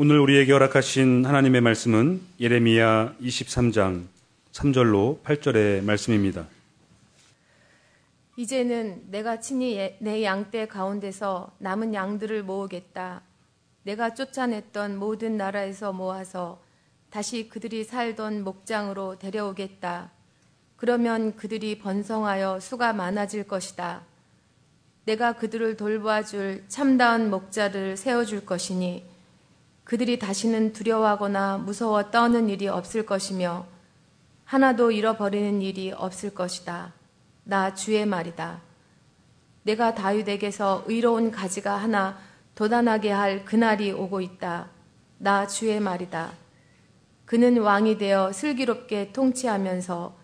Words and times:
오늘 0.00 0.20
우리에게 0.20 0.52
허락하신 0.52 1.26
하나님의 1.26 1.60
말씀은 1.60 2.20
예레미야 2.38 3.16
23장 3.20 4.04
3절로 4.52 5.20
8절의 5.24 5.82
말씀입니다. 5.82 6.46
이제는 8.36 9.10
내가 9.10 9.40
친히 9.40 9.76
예, 9.76 9.96
내 9.98 10.22
양떼 10.22 10.68
가운데서 10.68 11.50
남은 11.58 11.94
양들을 11.94 12.44
모으겠다. 12.44 13.22
내가 13.82 14.14
쫓아냈던 14.14 14.98
모든 14.98 15.36
나라에서 15.36 15.92
모아서 15.92 16.62
다시 17.10 17.48
그들이 17.48 17.82
살던 17.82 18.44
목장으로 18.44 19.18
데려오겠다. 19.18 20.12
그러면 20.76 21.34
그들이 21.34 21.80
번성하여 21.80 22.60
수가 22.60 22.92
많아질 22.92 23.48
것이다. 23.48 24.02
내가 25.06 25.32
그들을 25.32 25.76
돌봐줄 25.76 26.66
참다운 26.68 27.30
목자를 27.30 27.96
세워줄 27.96 28.46
것이니 28.46 29.17
그들이 29.88 30.18
다시는 30.18 30.74
두려워하거나 30.74 31.56
무서워 31.56 32.10
떠는 32.10 32.50
일이 32.50 32.68
없을 32.68 33.06
것이며 33.06 33.64
하나도 34.44 34.90
잃어버리는 34.90 35.62
일이 35.62 35.92
없을 35.92 36.34
것이다. 36.34 36.92
나 37.44 37.72
주의 37.72 38.04
말이다. 38.04 38.60
내가 39.62 39.94
다윗에게서 39.94 40.84
의로운 40.88 41.30
가지가 41.30 41.74
하나 41.74 42.18
도단하게 42.54 43.10
할 43.10 43.46
그날이 43.46 43.90
오고 43.90 44.20
있다. 44.20 44.68
나 45.16 45.46
주의 45.46 45.80
말이다. 45.80 46.32
그는 47.24 47.56
왕이 47.56 47.96
되어 47.96 48.30
슬기롭게 48.30 49.12
통치하면서 49.12 50.14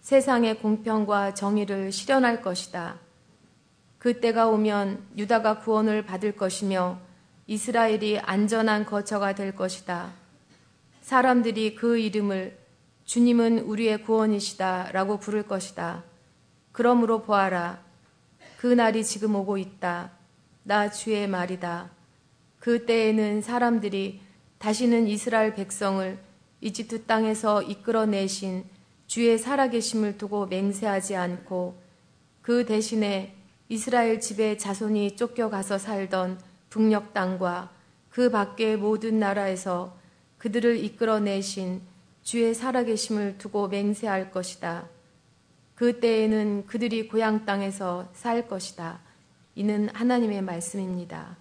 세상의 0.00 0.60
공평과 0.60 1.34
정의를 1.34 1.92
실현할 1.92 2.40
것이다. 2.40 2.96
그때가 3.98 4.48
오면 4.48 5.08
유다가 5.18 5.58
구원을 5.58 6.06
받을 6.06 6.34
것이며 6.34 7.09
이스라엘이 7.50 8.20
안전한 8.20 8.86
거처가 8.86 9.34
될 9.34 9.56
것이다. 9.56 10.12
사람들이 11.02 11.74
그 11.74 11.98
이름을 11.98 12.56
주님은 13.04 13.62
우리의 13.62 14.04
구원이시다 14.04 14.92
라고 14.92 15.18
부를 15.18 15.42
것이다. 15.42 16.04
그러므로 16.70 17.22
보아라. 17.22 17.82
그 18.56 18.68
날이 18.68 19.04
지금 19.04 19.34
오고 19.34 19.58
있다. 19.58 20.12
나 20.62 20.92
주의 20.92 21.26
말이다. 21.26 21.90
그 22.60 22.86
때에는 22.86 23.42
사람들이 23.42 24.20
다시는 24.58 25.08
이스라엘 25.08 25.56
백성을 25.56 26.20
이집트 26.60 27.06
땅에서 27.06 27.62
이끌어내신 27.62 28.62
주의 29.08 29.36
살아계심을 29.36 30.18
두고 30.18 30.46
맹세하지 30.46 31.16
않고 31.16 31.82
그 32.42 32.64
대신에 32.64 33.34
이스라엘 33.68 34.20
집의 34.20 34.56
자손이 34.56 35.16
쫓겨가서 35.16 35.78
살던 35.78 36.49
북녘 36.70 37.12
땅과 37.12 37.70
그 38.10 38.30
밖의 38.30 38.76
모든 38.76 39.18
나라에서 39.18 39.96
그들을 40.38 40.82
이끌어내신 40.82 41.82
주의 42.22 42.54
살아계심을 42.54 43.38
두고 43.38 43.68
맹세할 43.68 44.30
것이다. 44.30 44.88
그 45.74 46.00
때에는 46.00 46.66
그들이 46.66 47.08
고향 47.08 47.44
땅에서 47.44 48.08
살 48.12 48.48
것이다. 48.48 49.00
이는 49.54 49.88
하나님의 49.94 50.42
말씀입니다. 50.42 51.36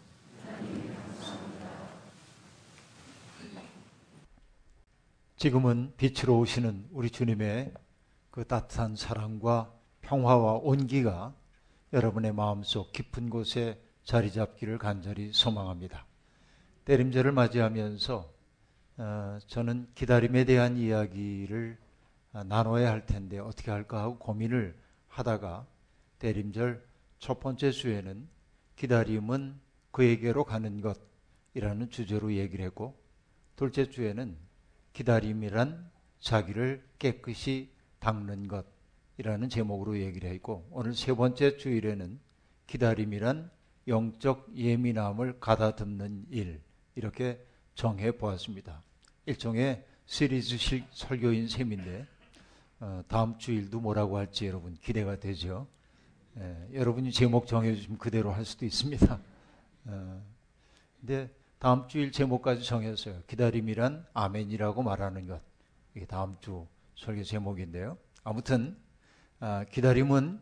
지금은 5.38 5.94
빛으로 5.96 6.40
오시는 6.40 6.88
우리 6.92 7.10
주님의 7.10 7.74
그 8.32 8.46
따뜻한 8.46 8.96
사랑과 8.96 9.72
평화와 10.02 10.54
온기가 10.56 11.34
여러분의 11.94 12.34
마음속 12.34 12.92
깊은 12.92 13.30
곳에 13.30 13.80
자리 14.10 14.32
잡기를 14.32 14.80
간절히 14.80 15.32
소망합니다. 15.32 16.08
때림절을 16.86 17.32
맞이하면서 17.32 18.34
어, 18.98 19.38
저는 19.46 19.88
기다림에 19.94 20.46
대한 20.46 20.78
이야기를 20.78 21.78
아, 22.34 22.44
나눠야 22.44 22.90
할 22.90 23.06
텐데 23.06 23.38
어떻게 23.38 23.70
할까 23.70 24.02
하고 24.02 24.18
고민을 24.18 24.76
하다가 25.10 25.68
대림절 26.18 26.84
첫 27.20 27.40
번째 27.40 27.70
주에는 27.70 28.28
기다림은 28.78 29.60
그에게로 29.92 30.44
가는 30.44 30.82
것이라는 30.82 31.92
주제로 31.92 32.34
얘기를 32.34 32.66
했고 32.66 33.00
둘째 33.56 33.92
주에는 33.92 34.36
기다림이란 34.94 35.88
자기를 36.20 36.84
깨끗이 36.98 37.70
닦는 38.00 38.48
것이라는 38.48 39.50
제목으로 39.50 40.00
얘기를 40.00 40.32
했고 40.32 40.68
오늘 40.72 40.96
세 40.96 41.14
번째 41.14 41.58
주일에는 41.58 42.20
기다림이란 42.66 43.52
영적 43.90 44.52
예민함을 44.56 45.40
가다듬는 45.40 46.28
일 46.30 46.62
이렇게 46.96 47.44
정해 47.76 48.12
보았습니다. 48.12 48.82
일종의 49.26 49.84
시리즈식 50.06 50.86
설교인 50.92 51.48
셈인데 51.48 52.06
어, 52.80 53.04
다음 53.08 53.38
주일도 53.38 53.80
뭐라고 53.82 54.18
할지 54.18 54.48
여러분 54.48 54.76
기대가 54.82 55.20
되죠. 55.20 55.68
예, 56.38 56.68
여러분이 56.74 57.12
제목 57.12 57.48
정해주시면 57.48 57.98
그대로 57.98 58.32
할 58.32 58.46
수도 58.46 58.66
있습니다. 58.66 59.20
어, 59.86 60.24
근데 61.00 61.30
다음 61.58 61.88
주일 61.88 62.12
제목까지 62.12 62.64
정했어요. 62.64 63.22
기다림이란 63.28 64.06
아멘이라고 64.14 64.82
말하는 64.82 65.28
것. 65.28 65.42
이게 65.96 66.06
다음 66.06 66.38
주 66.40 66.66
설교 66.96 67.24
제목인데요. 67.24 67.98
아무튼 68.24 68.78
아, 69.40 69.66
기다림은 69.70 70.40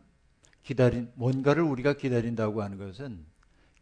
기다린 0.62 1.10
뭔가를 1.14 1.62
우리가 1.62 1.94
기다린다고 1.94 2.62
하는 2.62 2.78
것은 2.78 3.24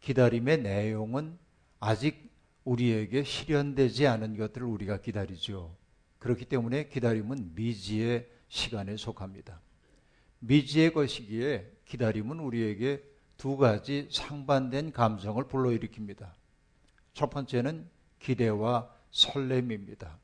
기다림의 0.01 0.61
내용은 0.61 1.37
아직 1.79 2.31
우리에게 2.63 3.23
실현되지 3.23 4.07
않은 4.07 4.37
것들을 4.37 4.65
우리가 4.65 4.99
기다리죠. 5.01 5.75
그렇기 6.19 6.45
때문에 6.45 6.87
기다림은 6.89 7.55
미지의 7.55 8.27
시간에 8.47 8.97
속합니다. 8.97 9.61
미지의 10.39 10.93
것이기에 10.93 11.71
기다림은 11.85 12.39
우리에게 12.39 13.03
두 13.37 13.57
가지 13.57 14.07
상반된 14.11 14.91
감정을 14.91 15.45
불러일으킵니다. 15.45 16.31
첫 17.13 17.29
번째는 17.29 17.87
기대와 18.19 18.91
설렘입니다. 19.11 20.19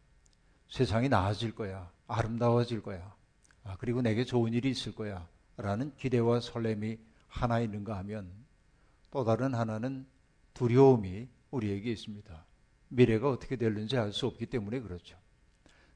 세상이 0.68 1.10
나아질 1.10 1.56
거야. 1.56 1.92
아름다워질 2.08 2.82
거야. 2.82 3.16
아, 3.64 3.78
그리고 3.80 4.02
내게 4.02 4.26
좋은 4.26 4.54
일이 4.54 4.70
있을 4.70 4.94
거야. 4.94 5.28
라는 5.58 5.96
기대와 5.98 6.40
설렘이 6.40 6.98
하나 7.28 7.60
있는가 7.60 7.98
하면 8.00 8.43
또 9.14 9.24
다른 9.24 9.54
하나는 9.54 10.08
두려움이 10.56 11.28
우리에게 11.52 11.92
있습니다. 11.92 12.46
미래가 12.88 13.30
어떻게 13.30 13.58
될는지 13.58 13.96
알 13.96 14.12
수 14.12 14.26
없기 14.26 14.48
때문에 14.48 14.80
그렇죠. 14.80 15.16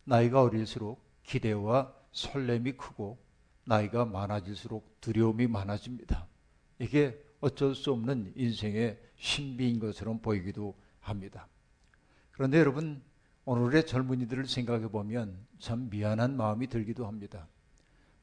나이가 0.03 0.43
어릴수록 0.43 1.03
기대와 1.23 1.95
설렘이 2.11 2.73
크고 2.73 3.17
나이가 3.65 4.05
많아질수록 4.05 5.01
두려움이 5.01 5.47
많아집니다. 5.47 6.27
이게 6.77 7.19
어쩔 7.39 7.73
수 7.73 7.91
없는 7.91 8.33
인생의 8.35 8.99
신비인 9.15 9.79
것처럼 9.79 10.19
보이기도 10.19 10.77
합니다. 10.99 11.47
그런데 12.33 12.59
여러분, 12.59 13.01
오늘의 13.45 13.87
젊은이들을 13.87 14.45
생각해 14.45 14.89
보면 14.89 15.43
참 15.57 15.89
미안한 15.89 16.37
마음이 16.37 16.67
들기도 16.67 17.07
합니다. 17.07 17.47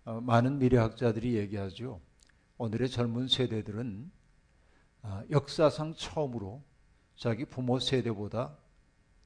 어, 0.04 0.20
많은 0.20 0.60
미래학자들이 0.60 1.34
얘기하죠. 1.34 2.00
오늘의 2.58 2.90
젊은 2.90 3.26
세대들은 3.26 4.10
어, 4.12 4.13
역사상 5.30 5.94
처음으로 5.94 6.62
자기 7.16 7.44
부모 7.44 7.78
세대보다 7.78 8.56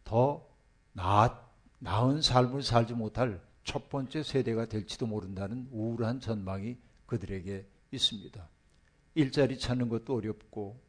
더 0.04 0.46
나아, 0.92 1.48
나은 1.78 2.22
삶을 2.22 2.62
살지 2.62 2.94
못할 2.94 3.40
첫 3.64 3.88
번째 3.88 4.22
세대가 4.22 4.66
될지도 4.66 5.06
모른다는 5.06 5.68
우울한 5.70 6.20
전망이 6.20 6.76
그들에게 7.06 7.66
있습니다. 7.92 8.48
일자리 9.14 9.58
찾는 9.58 9.88
것도 9.88 10.16
어렵고 10.16 10.80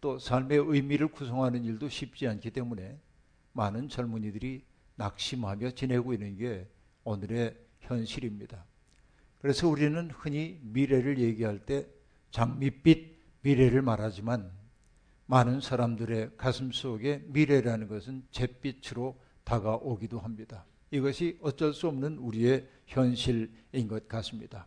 또 0.00 0.18
삶의 0.18 0.58
의미를 0.58 1.08
구성하는 1.08 1.64
일도 1.64 1.88
쉽지 1.88 2.26
않기 2.28 2.50
때문에 2.50 2.98
많은 3.52 3.88
젊은이들이 3.88 4.64
낙심하며 4.96 5.70
지내고 5.70 6.12
있는 6.12 6.36
게 6.36 6.68
오늘의 7.04 7.56
현실입니다. 7.80 8.64
그래서 9.40 9.68
우리는 9.68 10.10
흔히 10.10 10.60
미래를 10.62 11.18
얘기할 11.18 11.64
때 11.64 11.86
장밋빛 12.30 13.15
미래를 13.46 13.80
말하지만 13.80 14.50
많은 15.26 15.60
사람들의 15.60 16.32
가슴 16.36 16.72
속에 16.72 17.22
미래라는 17.28 17.86
것은 17.86 18.26
잿빛으로 18.32 19.20
다가오기도 19.44 20.18
합니다. 20.18 20.66
이것이 20.90 21.38
어쩔 21.40 21.72
수 21.72 21.86
없는 21.86 22.18
우리의 22.18 22.68
현실인 22.86 23.86
것 23.86 24.08
같습니다. 24.08 24.66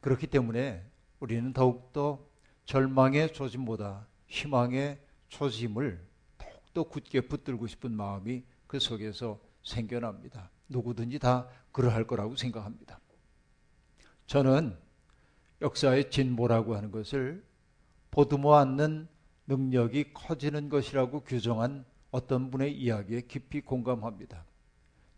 그렇기 0.00 0.26
때문에 0.26 0.84
우리는 1.20 1.52
더욱더 1.52 2.26
절망의 2.64 3.32
조짐보다 3.32 4.08
희망의 4.26 5.00
초심을 5.28 6.04
더욱더 6.38 6.82
굳게 6.82 7.20
붙들고 7.28 7.68
싶은 7.68 7.92
마음이 7.92 8.42
그 8.66 8.80
속에서 8.80 9.40
생겨납니다. 9.62 10.50
누구든지 10.68 11.20
다 11.20 11.48
그러할 11.70 12.04
거라고 12.04 12.34
생각합니다. 12.34 12.98
저는 14.26 14.76
역사의 15.62 16.10
진보라고 16.10 16.74
하는 16.74 16.90
것을 16.90 17.46
보듬어 18.16 18.54
안는 18.54 19.08
능력이 19.46 20.14
커지는 20.14 20.70
것이라고 20.70 21.20
규정한 21.20 21.84
어떤 22.10 22.50
분의 22.50 22.74
이야기에 22.74 23.20
깊이 23.28 23.60
공감합니다. 23.60 24.42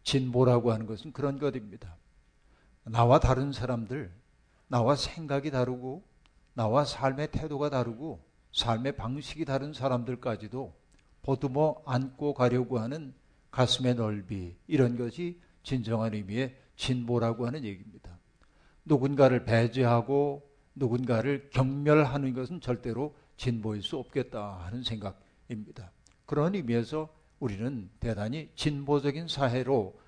진보라고 0.02 0.72
하는 0.72 0.86
것은 0.86 1.12
그런 1.12 1.38
것입니다. 1.38 1.94
나와 2.82 3.20
다른 3.20 3.52
사람들, 3.52 4.10
나와 4.66 4.96
생각이 4.96 5.52
다르고, 5.52 6.02
나와 6.54 6.84
삶의 6.84 7.30
태도가 7.30 7.70
다르고, 7.70 8.20
삶의 8.52 8.96
방식이 8.96 9.44
다른 9.44 9.72
사람들까지도 9.72 10.74
보듬어 11.22 11.82
안고 11.86 12.34
가려고 12.34 12.80
하는 12.80 13.14
가슴의 13.52 13.94
넓이, 13.94 14.56
이런 14.66 14.98
것이 14.98 15.40
진정한 15.62 16.14
의미의 16.14 16.56
진보라고 16.74 17.46
하는 17.46 17.62
얘기입니다. 17.62 18.18
누군가를 18.84 19.44
배제하고 19.44 20.47
누군가를 20.78 21.50
경멸하는 21.52 22.34
것은 22.34 22.60
절대로 22.60 23.14
진보일 23.36 23.82
수 23.82 23.96
없겠다 23.98 24.64
하는 24.64 24.82
생각입니다. 24.82 25.90
그런 26.26 26.54
의미에서 26.54 27.08
우리는 27.40 27.88
대단히 28.00 28.50
진보적인 28.56 29.28
사회로 29.28 29.98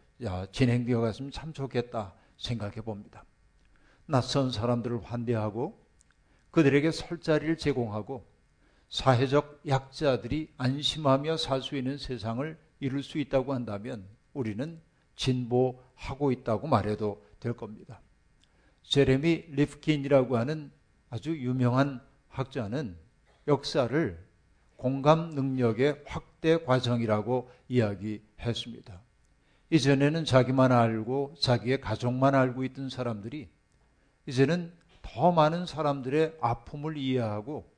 진행되어 0.52 1.00
갔으면 1.00 1.30
참 1.30 1.52
좋겠다 1.52 2.14
생각해 2.38 2.80
봅니다. 2.82 3.24
낯선 4.06 4.50
사람들을 4.50 5.04
환대하고 5.04 5.78
그들에게 6.50 6.90
설 6.90 7.20
자리를 7.20 7.56
제공하고 7.58 8.24
사회적 8.88 9.60
약자들이 9.68 10.52
안심하며 10.56 11.36
살 11.36 11.62
수 11.62 11.76
있는 11.76 11.96
세상을 11.96 12.58
이룰 12.80 13.02
수 13.02 13.18
있다고 13.18 13.54
한다면 13.54 14.04
우리는 14.32 14.80
진보하고 15.14 16.32
있다고 16.32 16.66
말해도 16.66 17.24
될 17.38 17.52
겁니다. 17.52 18.00
제레미 18.82 19.44
리프킨이라고 19.48 20.36
하는 20.36 20.70
아주 21.08 21.36
유명한 21.38 22.00
학자는 22.28 22.96
역사를 23.48 24.18
공감 24.76 25.30
능력의 25.30 26.02
확대 26.06 26.62
과정이라고 26.64 27.50
이야기했습니다. 27.68 29.00
이전에는 29.70 30.24
자기만 30.24 30.72
알고 30.72 31.34
자기의 31.38 31.80
가족만 31.80 32.34
알고 32.34 32.64
있던 32.64 32.88
사람들이 32.88 33.48
이제는 34.26 34.72
더 35.02 35.32
많은 35.32 35.66
사람들의 35.66 36.38
아픔을 36.40 36.96
이해하고 36.96 37.70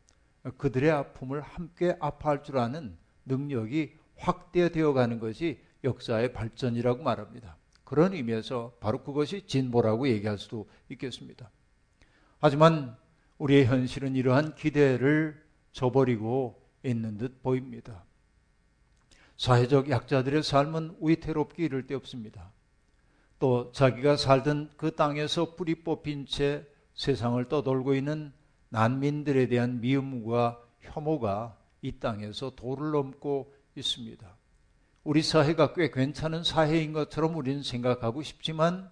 그들의 0.57 0.91
아픔을 0.91 1.41
함께 1.41 1.97
아파할 2.01 2.43
줄 2.43 2.59
아는 2.59 2.97
능력이 3.27 3.95
확대되어 4.17 4.93
가는 4.93 5.19
것이 5.19 5.61
역사의 5.85 6.33
발전이라고 6.33 7.03
말합니다. 7.03 7.57
그런 7.93 8.15
의미에서 8.15 8.73
바로 8.81 9.03
그것이 9.03 9.47
진보라고 9.47 10.09
얘기할 10.09 10.39
수도 10.39 10.67
있겠습니다. 10.89 11.51
하지만 12.39 12.97
우리의 13.37 13.67
현실은 13.67 14.17
이러한 14.17 14.55
기대를 14.55 15.39
저버리고 15.73 16.59
있는 16.83 17.19
듯 17.19 17.43
보입니다. 17.43 18.03
사회적 19.37 19.91
약자들의 19.91 20.43
삶은 20.43 20.97
위태롭게 21.03 21.67
이를 21.67 21.87
데 21.87 21.95
없습니다. 21.95 22.51
또 23.39 23.71
자기가 23.73 24.17
살던 24.17 24.71
그 24.79 24.97
땅에서 24.97 25.55
뿌리 25.55 25.75
뽑힌 25.75 26.25
채 26.25 26.67
세상을 26.95 27.47
떠돌고 27.51 27.95
있는 27.95 28.33
난민들에 28.71 29.49
대한 29.49 29.83
미움과 29.83 30.59
혐오가 30.81 31.59
이 31.83 31.93
땅에서 31.99 32.55
도를 32.57 32.93
넘고 32.93 33.53
있습니다. 33.77 34.42
우리 35.05 35.21
사회가 35.21 35.73
꽤 35.73 35.91
괜찮은 35.91 36.45
사회인 36.45 36.93
것처럼 36.93 37.35
우리는 37.35 37.65
생각하고 37.65 38.23
싶지만 38.23 38.89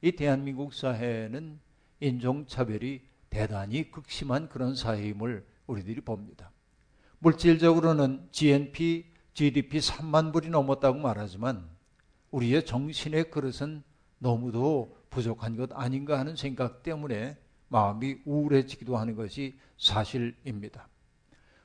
이 0.00 0.12
대한민국 0.12 0.72
사회는 0.72 1.60
인종차별이 2.00 3.02
대단히 3.28 3.90
극심한 3.90 4.48
그런 4.48 4.74
사회임을 4.74 5.44
우리들이 5.66 6.00
봅니다. 6.00 6.50
물질적으로는 7.18 8.28
GNP, 8.32 9.04
GDP 9.34 9.80
3만 9.80 10.32
불이 10.32 10.48
넘었다고 10.48 10.98
말하지만 10.98 11.68
우리의 12.30 12.64
정신의 12.64 13.30
그릇은 13.30 13.82
너무도 14.18 14.96
부족한 15.10 15.56
것 15.56 15.70
아닌가 15.74 16.18
하는 16.18 16.36
생각 16.36 16.82
때문에 16.82 17.36
마음이 17.68 18.20
우울해지기도 18.24 18.96
하는 18.96 19.14
것이 19.14 19.58
사실입니다. 19.76 20.88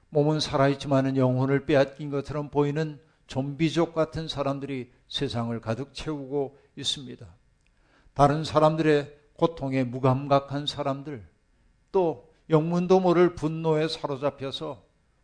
몸은 0.10 0.42
살아있지만 0.42 1.16
영혼을 1.16 1.66
빼앗긴 1.66 2.10
것처럼 2.10 2.50
보이는 2.50 3.00
좀비족 3.28 3.94
같은 3.94 4.28
사람들이 4.28 4.92
세상을 5.08 5.60
가득 5.62 5.94
채우고 5.94 6.58
있습니다. 6.76 7.26
다른 8.14 8.44
사람들의 8.44 9.18
고통에 9.34 9.84
무감각한 9.84 10.66
사람들, 10.66 11.28
또 11.92 12.32
영문도 12.50 13.00
모를 13.00 13.36
분노에 13.36 13.88
사로잡혀서 13.88 14.84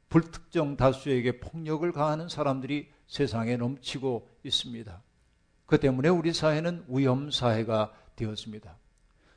불특정 0.09 0.75
다수에게 0.75 1.39
폭력을 1.39 1.89
가하는 1.91 2.27
사람들이 2.27 2.89
세상에 3.07 3.55
넘치고 3.55 4.27
있습니다. 4.43 5.01
그 5.65 5.79
때문에 5.79 6.09
우리 6.09 6.33
사회는 6.33 6.85
위험 6.89 7.31
사회가 7.31 7.93
되었습니다. 8.17 8.77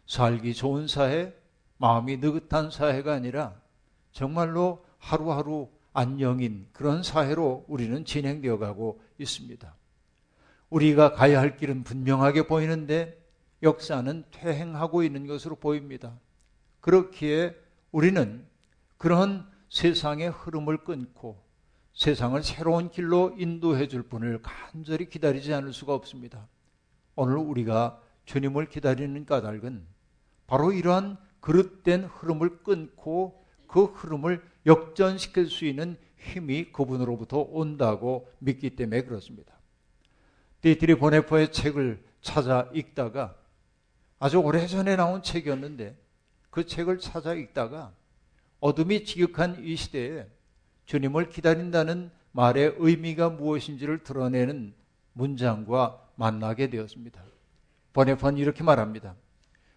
살기 0.06 0.54
좋은 0.54 0.88
사회, 0.88 1.32
마음이 1.76 2.16
느긋한 2.16 2.70
사회가 2.70 3.12
아니라 3.14 3.54
정말로 4.12 4.84
하루하루 4.98 5.68
안녕인 5.96 6.66
그런 6.72 7.04
사회로 7.04 7.66
우리는 7.68 8.04
진행되어 8.04 8.58
가고 8.58 9.00
있습니다. 9.18 9.72
우리가 10.68 11.12
가야 11.12 11.38
할 11.38 11.56
길은 11.56 11.84
분명하게 11.84 12.48
보이는데 12.48 13.16
역사는 13.62 14.24
퇴행하고 14.32 15.04
있는 15.04 15.28
것으로 15.28 15.54
보입니다. 15.54 16.18
그렇기에 16.80 17.54
우리는 17.92 18.44
그런 18.98 19.48
세상의 19.68 20.30
흐름을 20.30 20.78
끊고 20.78 21.40
세상을 21.94 22.42
새로운 22.42 22.90
길로 22.90 23.32
인도해 23.38 23.86
줄 23.86 24.02
분을 24.02 24.42
간절히 24.42 25.08
기다리지 25.08 25.54
않을 25.54 25.72
수가 25.72 25.94
없습니다. 25.94 26.48
오늘 27.14 27.36
우리가 27.36 28.02
주님을 28.24 28.68
기다리는 28.68 29.24
까닭은 29.24 29.86
바로 30.48 30.72
이러한 30.72 31.18
그릇된 31.38 32.06
흐름을 32.06 32.64
끊고 32.64 33.46
그 33.68 33.84
흐름을 33.84 34.42
역전시킬 34.66 35.50
수 35.50 35.64
있는 35.64 35.96
힘이 36.18 36.72
그분으로부터 36.72 37.38
온다고 37.38 38.30
믿기 38.38 38.70
때문에 38.70 39.02
그렇습니다. 39.02 39.54
디트리히 40.62 40.94
본회퍼의 40.94 41.52
책을 41.52 42.02
찾아 42.22 42.70
읽다가 42.72 43.36
아주 44.18 44.38
오래전에 44.38 44.96
나온 44.96 45.22
책이었는데 45.22 45.96
그 46.50 46.64
책을 46.64 46.98
찾아 46.98 47.34
읽다가 47.34 47.92
어둠이 48.60 49.04
지극한 49.04 49.62
이 49.62 49.76
시대에 49.76 50.26
주님을 50.86 51.28
기다린다는 51.28 52.10
말의 52.32 52.76
의미가 52.78 53.30
무엇인지를 53.30 54.02
드러내는 54.02 54.74
문장과 55.12 56.00
만나게 56.16 56.70
되었습니다. 56.70 57.22
본회퍼는 57.92 58.38
이렇게 58.38 58.62
말합니다. 58.62 59.14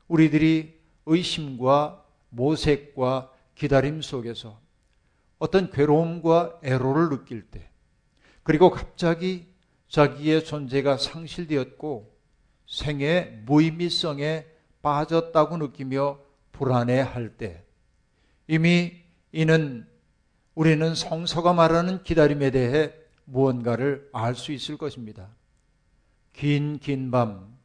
우리들이 0.08 0.80
의심과 1.06 2.06
모색과 2.30 3.34
기다림 3.56 4.02
속에서 4.02 4.60
어떤 5.40 5.70
괴로움과 5.70 6.60
애로를 6.64 7.10
느낄 7.10 7.44
때, 7.44 7.70
그리고 8.44 8.70
갑자기 8.72 9.48
자기의 9.88 10.44
존재가 10.46 10.98
상실되었고 10.98 12.16
생의 12.68 13.42
무의미성에 13.46 14.46
빠졌다고 14.82 15.58
느끼며 15.58 16.20
불안해할 16.52 17.38
때, 17.38 17.64
이미 18.48 18.94
이는 19.32 19.88
우리는 20.56 20.96
성서가 20.96 21.54
말하는 21.54 22.04
기다림에 22.04 22.50
대해 22.52 22.94
무언가를 23.26 24.10
알 24.14 24.34
수 24.36 24.52
있을 24.52 24.78
것입니다. 24.78 25.30
긴 26.34 26.80
긴 26.80 27.12
밤, 27.12 27.58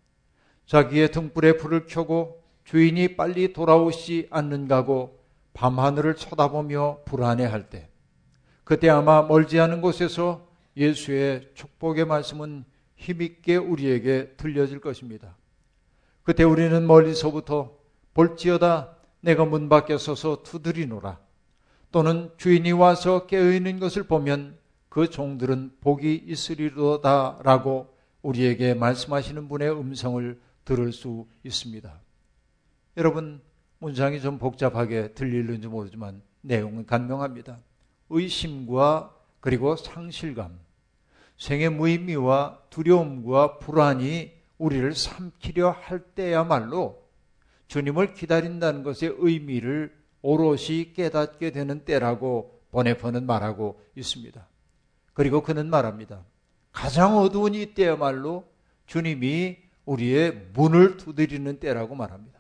자기의 0.67 1.11
등불에 1.13 1.57
불을 1.57 1.87
켜고 1.87 2.43
주인이 2.65 3.17
빨리 3.17 3.53
돌아오지 3.53 4.29
않는가고 4.31 5.22
밤하늘을 5.55 6.17
쳐다보며 6.17 7.01
불안해할 7.05 7.71
때, 7.71 7.89
그때 8.65 8.89
아마 8.89 9.23
멀지 9.23 9.61
않은 9.61 9.81
곳에서 9.81 10.49
예수의 10.77 11.51
축복의 11.55 12.07
말씀은 12.07 12.65
힘있게 12.97 13.57
우리에게 13.57 14.35
들려질 14.37 14.81
것입니다. 14.81 15.37
그때 16.23 16.45
우리는 16.45 16.87
멀리서부터 16.87 17.77
볼지어다 18.15 18.97
내가 19.21 19.45
문 19.45 19.69
밖에 19.69 19.99
서서 19.99 20.43
두드리노라. 20.43 21.19
또는 21.91 22.31
주인이 22.39 22.73
와서 22.73 23.27
깨어있는 23.27 23.79
것을 23.79 24.05
보면 24.05 24.59
그 24.89 25.09
종들은 25.09 25.77
복이 25.81 26.25
있으리로다라고 26.27 27.95
우리에게 28.23 28.75
말씀하시는 28.75 29.49
분의 29.49 29.71
음성을 29.71 30.41
들을 30.65 30.93
수 30.93 31.27
있습니다. 31.45 32.01
여러분, 32.97 33.41
문장이 33.83 34.21
좀 34.21 34.39
복잡하게 34.39 35.13
들리는지 35.13 35.67
모르지만 35.67 36.23
내용은 36.41 36.87
간명합니다. 36.87 37.59
의심과 38.11 39.13
그리고 39.41 39.75
상실감, 39.75 40.57
생의 41.37 41.71
무의미와 41.71 42.61
두려움과 42.71 43.59
불안이 43.59 44.31
우리를 44.59 44.95
삼키려 44.95 45.71
할 45.71 45.99
때야말로 45.99 47.03
주님을 47.67 48.15
기다린다는 48.15 48.85
것의 48.85 49.17
의미를 49.19 49.93
오롯이 50.23 50.93
깨닫게 50.95 51.51
되는 51.51 51.85
때라고 51.85 52.63
보네퍼는 52.71 53.27
말하고 53.27 53.83
있습니다. 53.97 54.47
그리고 55.13 55.43
그는 55.43 55.69
말합니다. 55.69 56.25
가장 56.71 57.19
어두운 57.19 57.57
이 57.57 57.75
때야말로 57.75 58.45
주님이 58.87 59.59
우리의 59.87 60.51
문을 60.55 60.99
두드리는 60.99 61.59
때라고 61.59 61.97
말합니다. 61.97 62.32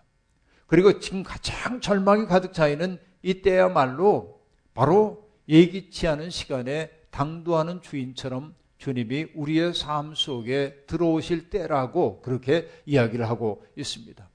그리고 0.72 1.00
지금 1.00 1.22
가장 1.22 1.82
절망이 1.82 2.24
가득 2.24 2.54
차 2.54 2.66
있는 2.66 2.96
이때야말로 3.20 4.40
바로 4.72 5.28
예기치 5.46 6.08
않은 6.08 6.30
시간에 6.30 6.90
당도하는 7.10 7.82
주인처럼 7.82 8.54
주님이 8.78 9.32
우리의 9.34 9.74
삶 9.74 10.14
속에 10.14 10.84
들어오실 10.86 11.50
때라고 11.50 12.22
그렇게 12.22 12.70
이야기를 12.86 13.28
하고 13.28 13.62
있습니다. 13.76 14.26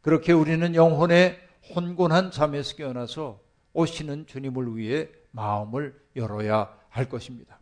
그렇게 0.00 0.32
우리는 0.32 0.74
영혼의 0.74 1.38
혼곤한 1.74 2.30
잠에서 2.30 2.76
깨어나서 2.76 3.42
오시는 3.74 4.26
주님을 4.26 4.78
위해 4.78 5.10
마음을 5.32 5.94
열어야 6.16 6.74
할 6.88 7.10
것입니다. 7.10 7.60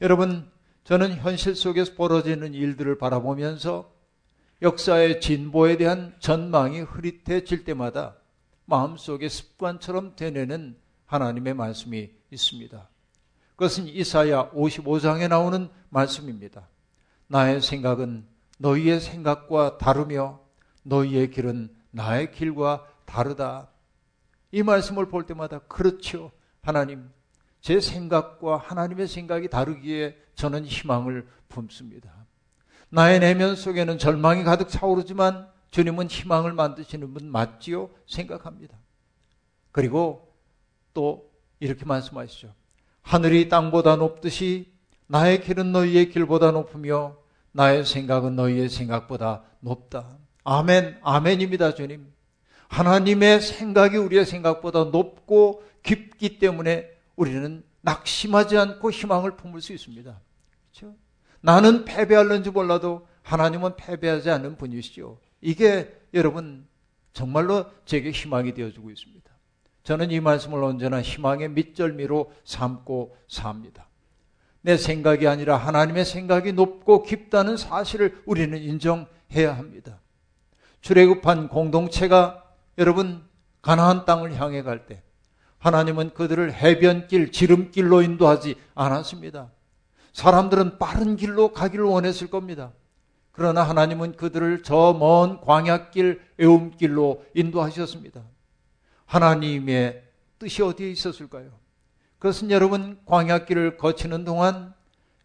여러분, 0.00 0.50
저는 0.82 1.18
현실 1.18 1.54
속에서 1.54 1.94
벌어지는 1.94 2.52
일들을 2.52 2.98
바라보면서 2.98 3.93
역사의 4.62 5.20
진보에 5.20 5.76
대한 5.76 6.14
전망이 6.20 6.80
흐릿해질 6.80 7.64
때마다 7.64 8.16
마음속에 8.66 9.28
습관처럼 9.28 10.16
되뇌는 10.16 10.76
하나님의 11.06 11.54
말씀이 11.54 12.10
있습니다. 12.30 12.88
그것은 13.56 13.86
이사야 13.86 14.50
55장에 14.50 15.28
나오는 15.28 15.68
말씀입니다. 15.90 16.68
나의 17.26 17.60
생각은 17.60 18.26
너희의 18.58 19.00
생각과 19.00 19.78
다르며 19.78 20.40
너희의 20.82 21.30
길은 21.30 21.74
나의 21.90 22.32
길과 22.32 22.86
다르다. 23.04 23.68
이 24.50 24.62
말씀을 24.62 25.08
볼 25.08 25.26
때마다 25.26 25.58
그렇죠. 25.60 26.32
하나님, 26.62 27.10
제 27.60 27.80
생각과 27.80 28.56
하나님의 28.58 29.08
생각이 29.08 29.48
다르기에 29.48 30.16
저는 30.34 30.64
희망을 30.64 31.26
품습니다. 31.48 32.23
나의 32.94 33.18
내면 33.18 33.56
속에는 33.56 33.98
절망이 33.98 34.44
가득 34.44 34.68
차오르지만 34.68 35.48
주님은 35.72 36.06
희망을 36.06 36.52
만드시는 36.52 37.12
분 37.12 37.28
맞지요? 37.28 37.90
생각합니다. 38.06 38.78
그리고 39.72 40.32
또 40.92 41.28
이렇게 41.58 41.84
말씀하시죠. 41.84 42.54
하늘이 43.02 43.48
땅보다 43.48 43.96
높듯이 43.96 44.72
나의 45.08 45.42
길은 45.42 45.72
너희의 45.72 46.10
길보다 46.10 46.52
높으며 46.52 47.16
나의 47.50 47.84
생각은 47.84 48.36
너희의 48.36 48.68
생각보다 48.68 49.42
높다. 49.58 50.16
아멘, 50.44 50.98
아멘입니다, 51.02 51.74
주님. 51.74 52.12
하나님의 52.68 53.40
생각이 53.40 53.96
우리의 53.96 54.24
생각보다 54.24 54.84
높고 54.84 55.64
깊기 55.82 56.38
때문에 56.38 56.88
우리는 57.16 57.64
낙심하지 57.80 58.56
않고 58.56 58.92
희망을 58.92 59.36
품을 59.36 59.60
수 59.60 59.72
있습니다. 59.72 60.20
그렇죠? 60.70 60.94
나는 61.44 61.84
패배할는지 61.84 62.50
몰라도 62.50 63.06
하나님은 63.20 63.76
패배하지 63.76 64.30
않는 64.30 64.56
분이시죠. 64.56 65.18
이게 65.42 65.94
여러분 66.14 66.66
정말로 67.12 67.66
제게 67.84 68.12
희망이 68.12 68.54
되어주고 68.54 68.90
있습니다. 68.90 69.30
저는 69.82 70.10
이 70.10 70.20
말씀을 70.20 70.64
언제나 70.64 71.02
희망의 71.02 71.50
밑절미로 71.50 72.32
삼고 72.44 73.14
삽니다. 73.28 73.86
내 74.62 74.78
생각이 74.78 75.28
아니라 75.28 75.58
하나님의 75.58 76.06
생각이 76.06 76.54
높고 76.54 77.02
깊다는 77.02 77.58
사실을 77.58 78.22
우리는 78.24 78.56
인정해야 78.56 79.58
합니다. 79.58 80.00
출애굽한 80.80 81.48
공동체가 81.48 82.42
여러분 82.78 83.22
가나안 83.60 84.06
땅을 84.06 84.40
향해 84.40 84.62
갈 84.62 84.86
때 84.86 85.02
하나님은 85.58 86.14
그들을 86.14 86.54
해변길, 86.54 87.32
지름길로 87.32 88.00
인도하지 88.00 88.54
않았습니다. 88.74 89.50
사람들은 90.14 90.78
빠른 90.78 91.16
길로 91.16 91.52
가기를 91.52 91.84
원했을 91.84 92.28
겁니다. 92.30 92.72
그러나 93.32 93.62
하나님은 93.64 94.12
그들을 94.16 94.62
저 94.62 94.92
먼 94.94 95.40
광야길, 95.40 96.20
애움길로 96.40 97.24
인도하셨습니다. 97.34 98.22
하나님의 99.06 100.04
뜻이 100.38 100.62
어디에 100.62 100.90
있었을까요? 100.90 101.50
그것은 102.20 102.50
여러분 102.52 102.98
광야길을 103.04 103.76
거치는 103.76 104.24
동안 104.24 104.72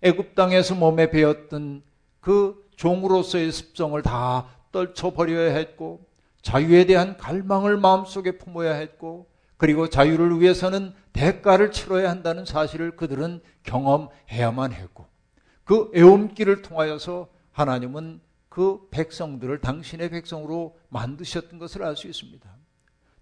애굽 0.02 0.34
땅에서 0.34 0.76
몸에 0.76 1.12
배었던 1.12 1.84
그 2.20 2.68
종으로서의 2.76 3.52
습성을 3.52 4.02
다 4.02 4.48
떨쳐버려야 4.72 5.54
했고 5.56 6.06
자유에 6.42 6.86
대한 6.86 7.16
갈망을 7.16 7.78
마음속에 7.78 8.38
품어야 8.38 8.74
했고 8.74 9.28
그리고 9.60 9.90
자유를 9.90 10.40
위해서는 10.40 10.94
대가를 11.12 11.74
치러야 11.74 12.10
한다는 12.10 12.46
사실을 12.46 12.96
그들은 12.96 13.42
경험해야만 13.64 14.72
했고 14.72 15.06
그 15.66 15.92
애움길을 15.94 16.62
통하여서 16.62 17.28
하나님은 17.52 18.22
그 18.48 18.88
백성들을 18.90 19.60
당신의 19.60 20.12
백성으로 20.12 20.78
만드셨던 20.88 21.60
것을 21.60 21.84
알 21.84 21.98
수 21.98 22.08
있습니다. 22.08 22.50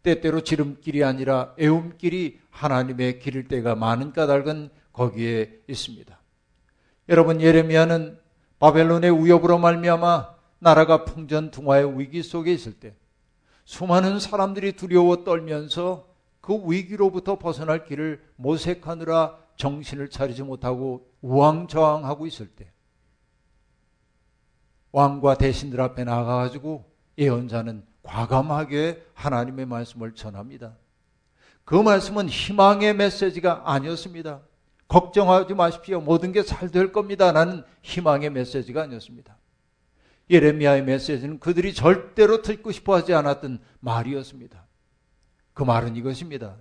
때때로 0.03 0.41
지름길이 0.41 1.03
아니라 1.03 1.55
애움길이 1.59 2.39
하나님의 2.51 3.17
길일 3.17 3.47
때가 3.47 3.73
많은 3.73 4.13
까닭은 4.13 4.69
거기에 4.93 5.61
있습니다. 5.67 6.19
여러분 7.09 7.41
예레미야는 7.41 8.19
바벨론의 8.59 9.25
위협으로 9.25 9.57
말미암아 9.57 10.35
나라가 10.59 11.03
풍전등화의 11.03 11.99
위기 11.99 12.21
속에 12.21 12.53
있을 12.53 12.73
때 12.73 12.93
수많은 13.65 14.19
사람들이 14.19 14.73
두려워 14.73 15.23
떨면서 15.23 16.06
그 16.47 16.63
위기로부터 16.65 17.37
벗어날 17.37 17.83
길을 17.83 18.23
모색하느라 18.37 19.37
정신을 19.57 20.09
차리지 20.09 20.43
못하고 20.43 21.11
우왕좌왕하고 21.21 22.25
있을 22.25 22.47
때 22.47 22.71
왕과 24.93 25.35
대신들 25.37 25.81
앞에 25.81 26.05
나가가지고 26.05 26.89
예언자는 27.17 27.83
과감하게 28.01 29.07
하나님의 29.13 29.65
말씀을 29.65 30.15
전합니다. 30.15 30.77
그 31.65 31.75
말씀은 31.75 32.29
희망의 32.29 32.93
메시지가 32.95 33.63
아니었습니다. 33.65 34.39
걱정하지 34.87 35.53
마십시오. 35.53 35.99
모든 35.99 36.31
게 36.31 36.43
잘 36.43 36.71
될 36.71 36.93
겁니다. 36.93 37.33
라는 37.33 37.61
희망의 37.81 38.29
메시지가 38.29 38.83
아니었습니다. 38.83 39.35
예레미야의 40.29 40.85
메시지는 40.85 41.39
그들이 41.41 41.73
절대로 41.73 42.41
듣고 42.41 42.71
싶어 42.71 42.95
하지 42.95 43.13
않았던 43.13 43.59
말이었습니다. 43.81 44.66
그 45.57 45.63
말은 45.63 45.95
이것입니다. 45.95 46.55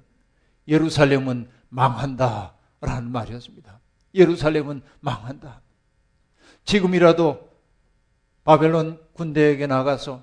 예루살렘은 0.67 1.50
망한다. 1.69 2.55
라는 2.81 3.12
말이었습니다. 3.12 3.79
예루살렘은 4.15 4.81
망한다. 5.00 5.61
지금이라도 6.65 7.47
바벨론 8.45 8.99
군대에게 9.12 9.67
나가서 9.67 10.23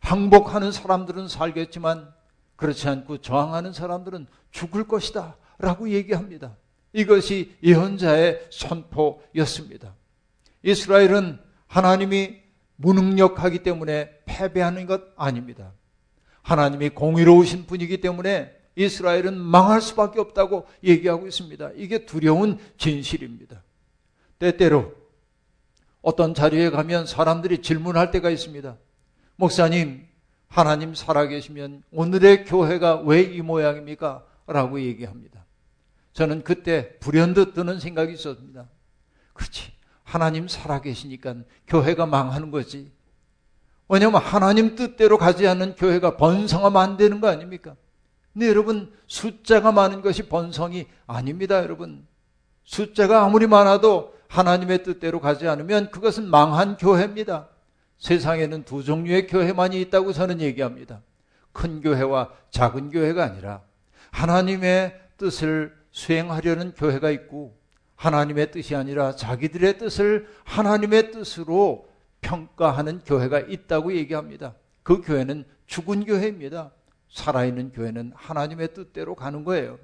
항복하는 0.00 0.72
사람들은 0.72 1.28
살겠지만 1.28 2.12
그렇지 2.56 2.88
않고 2.88 3.18
저항하는 3.18 3.72
사람들은 3.72 4.26
죽을 4.50 4.88
것이다. 4.88 5.36
라고 5.60 5.88
얘기합니다. 5.88 6.56
이것이 6.92 7.56
예언자의 7.62 8.48
선포였습니다. 8.50 9.94
이스라엘은 10.64 11.38
하나님이 11.68 12.40
무능력하기 12.74 13.62
때문에 13.62 14.10
패배하는 14.24 14.86
것 14.86 15.02
아닙니다. 15.14 15.72
하나님이 16.42 16.90
공의로우신 16.90 17.66
분이기 17.66 18.00
때문에 18.00 18.56
이스라엘은 18.76 19.38
망할 19.38 19.80
수밖에 19.80 20.20
없다고 20.20 20.66
얘기하고 20.84 21.26
있습니다. 21.26 21.70
이게 21.76 22.06
두려운 22.06 22.58
진실입니다. 22.76 23.62
때때로 24.38 24.94
어떤 26.00 26.32
자리에 26.32 26.70
가면 26.70 27.06
사람들이 27.06 27.60
질문할 27.60 28.10
때가 28.12 28.30
있습니다. 28.30 28.76
목사님, 29.36 30.06
하나님 30.48 30.94
살아계시면 30.94 31.82
오늘의 31.90 32.44
교회가 32.44 33.00
왜 33.02 33.22
이 33.34 33.42
모양입니까? 33.42 34.24
라고 34.46 34.80
얘기합니다. 34.80 35.44
저는 36.12 36.42
그때 36.42 36.98
불현듯 37.00 37.54
드는 37.54 37.80
생각이 37.80 38.14
있었습니다. 38.14 38.68
그렇지. 39.34 39.72
하나님 40.04 40.48
살아계시니까 40.48 41.34
교회가 41.66 42.06
망하는 42.06 42.50
거지. 42.50 42.90
왜냐하면 43.88 44.20
하나님 44.20 44.76
뜻대로 44.76 45.16
가지 45.16 45.46
않는 45.46 45.74
교회가 45.74 46.16
번성하면 46.16 46.80
안 46.82 46.96
되는 46.96 47.20
거 47.20 47.28
아닙니까? 47.28 47.74
근데 48.32 48.48
여러분, 48.48 48.92
숫자가 49.06 49.72
많은 49.72 50.02
것이 50.02 50.28
번성이 50.28 50.86
아닙니다, 51.06 51.62
여러분. 51.62 52.06
숫자가 52.64 53.24
아무리 53.24 53.46
많아도 53.46 54.14
하나님의 54.28 54.82
뜻대로 54.82 55.20
가지 55.20 55.48
않으면 55.48 55.90
그것은 55.90 56.28
망한 56.28 56.76
교회입니다. 56.76 57.48
세상에는 57.96 58.64
두 58.64 58.84
종류의 58.84 59.26
교회만이 59.26 59.80
있다고 59.80 60.12
저는 60.12 60.40
얘기합니다. 60.40 61.00
큰 61.52 61.80
교회와 61.80 62.30
작은 62.50 62.90
교회가 62.90 63.24
아니라 63.24 63.62
하나님의 64.10 65.00
뜻을 65.16 65.74
수행하려는 65.90 66.74
교회가 66.74 67.10
있고 67.10 67.58
하나님의 67.96 68.52
뜻이 68.52 68.76
아니라 68.76 69.16
자기들의 69.16 69.78
뜻을 69.78 70.28
하나님의 70.44 71.10
뜻으로 71.10 71.87
평가하는 72.28 73.00
교회가 73.06 73.40
있다고 73.40 73.94
얘기합니다. 73.94 74.54
그 74.82 75.00
교회는 75.00 75.44
죽은 75.66 76.04
교회입니다. 76.04 76.72
살아있는 77.08 77.72
교회는 77.72 78.12
하나님의 78.14 78.74
뜻대로 78.74 79.14
가는 79.14 79.44
거예요. 79.44 79.78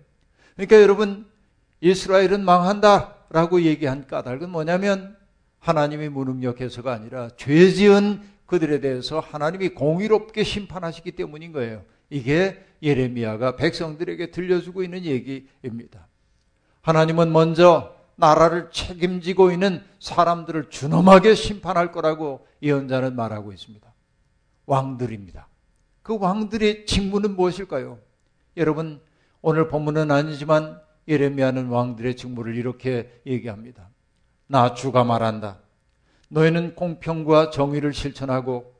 그러니까 0.54 0.82
여러분, 0.82 1.26
이스라엘은 1.80 2.44
망한다. 2.44 3.14
라고 3.30 3.62
얘기한 3.62 4.06
까닭은 4.06 4.50
뭐냐면 4.50 5.16
하나님이 5.58 6.08
무능력해서가 6.08 6.92
아니라 6.92 7.30
죄 7.36 7.70
지은 7.72 8.22
그들에 8.46 8.78
대해서 8.80 9.18
하나님이 9.18 9.70
공의롭게 9.70 10.44
심판하시기 10.44 11.10
때문인 11.12 11.50
거예요. 11.50 11.82
이게 12.10 12.62
예레미야가 12.82 13.56
백성들에게 13.56 14.30
들려주고 14.30 14.84
있는 14.84 15.04
얘기입니다. 15.04 16.06
하나님은 16.82 17.32
먼저 17.32 17.93
나라를 18.16 18.70
책임지고 18.70 19.50
있는 19.50 19.82
사람들을 19.98 20.70
준엄하게 20.70 21.34
심판할 21.34 21.92
거라고 21.92 22.46
예언자는 22.62 23.16
말하고 23.16 23.52
있습니다. 23.52 23.92
왕들입니다. 24.66 25.48
그 26.02 26.18
왕들의 26.18 26.86
직무는 26.86 27.34
무엇일까요? 27.36 27.98
여러분, 28.56 29.00
오늘 29.42 29.68
본문은 29.68 30.10
아니지만 30.10 30.80
예레미야는 31.08 31.68
왕들의 31.68 32.16
직무를 32.16 32.54
이렇게 32.54 33.20
얘기합니다. 33.26 33.90
나 34.46 34.74
주가 34.74 35.04
말한다. 35.04 35.58
너희는 36.28 36.74
공평과 36.74 37.50
정의를 37.50 37.92
실천하고 37.92 38.74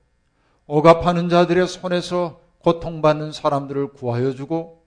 억압하는 0.67 1.29
자들의 1.29 1.67
손에서 1.67 2.41
고통받는 2.59 3.33
사람들을 3.33 3.93
구하여 3.93 4.35
주고 4.35 4.87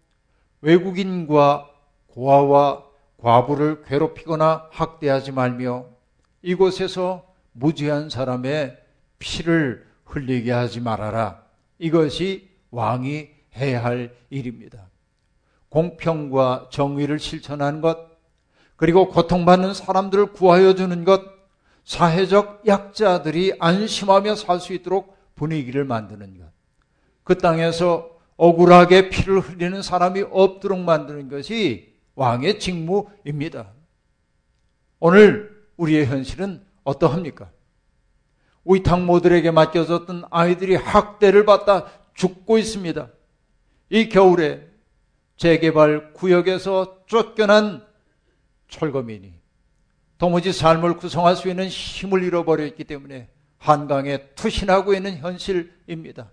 외국인과 0.62 1.70
고아와 2.08 2.87
과부를 3.18 3.84
괴롭히거나 3.84 4.68
학대하지 4.72 5.32
말며 5.32 5.86
이곳에서 6.42 7.26
무죄한 7.52 8.10
사람의 8.10 8.78
피를 9.20 9.86
흘리게 10.06 10.52
하지 10.52 10.80
말아라. 10.80 11.44
이것이 11.80 12.50
왕이 12.72 13.30
해야 13.56 13.84
할 13.84 14.16
일입니다. 14.30 14.88
공평과 15.70 16.70
정의를 16.72 17.20
실천하는 17.20 17.82
것, 17.82 18.08
그리고 18.76 19.10
고통받는 19.10 19.74
사람들을 19.74 20.34
구하여 20.34 20.76
주는 20.76 21.04
것, 21.04 21.22
사회적 21.84 22.64
약자들이 22.68 23.56
안심하며 23.60 24.36
살 24.36 24.60
수 24.60 24.74
있도록 24.74 25.18
분위기를 25.36 25.84
만드는 25.86 26.38
것. 26.38 26.46
그 27.24 27.38
땅에서 27.38 28.12
억울하게 28.38 29.10
피를 29.10 29.40
흘리는 29.40 29.82
사람이 29.82 30.26
없도록 30.30 30.80
만드는 30.80 31.30
것이 31.30 31.97
왕의 32.18 32.60
직무입니다. 32.60 33.72
오늘 35.00 35.56
우리의 35.78 36.08
현실은 36.08 36.66
어떠합니까? 36.84 37.52
위탁모들에게 38.66 39.52
맡겨졌던 39.52 40.26
아이들이 40.32 40.76
학대를 40.76 41.46
받다 41.46 41.86
죽고 42.16 42.58
있습니다. 42.58 43.08
이 43.92 44.10
겨울에 44.10 44.68
재개발 45.38 46.14
구역에서 46.14 47.04
쫓겨난 47.06 47.86
철거민이 48.68 49.36
도무지 50.18 50.52
삶을 50.52 50.98
구성할 50.98 51.36
수 51.36 51.48
있는 51.48 51.68
힘을 51.68 52.24
잃어버렸기 52.24 52.84
때문에 52.84 53.30
한강에 53.60 54.30
투신하고 54.34 54.96
있는 54.96 55.18
현실입니다. 55.18 56.32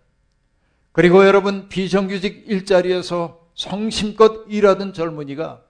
그리고 0.92 1.26
여러분 1.26 1.68
비정규직 1.68 2.44
일자리에서 2.46 3.50
성심껏 3.54 4.46
일하던 4.48 4.94
젊은이가 4.94 5.62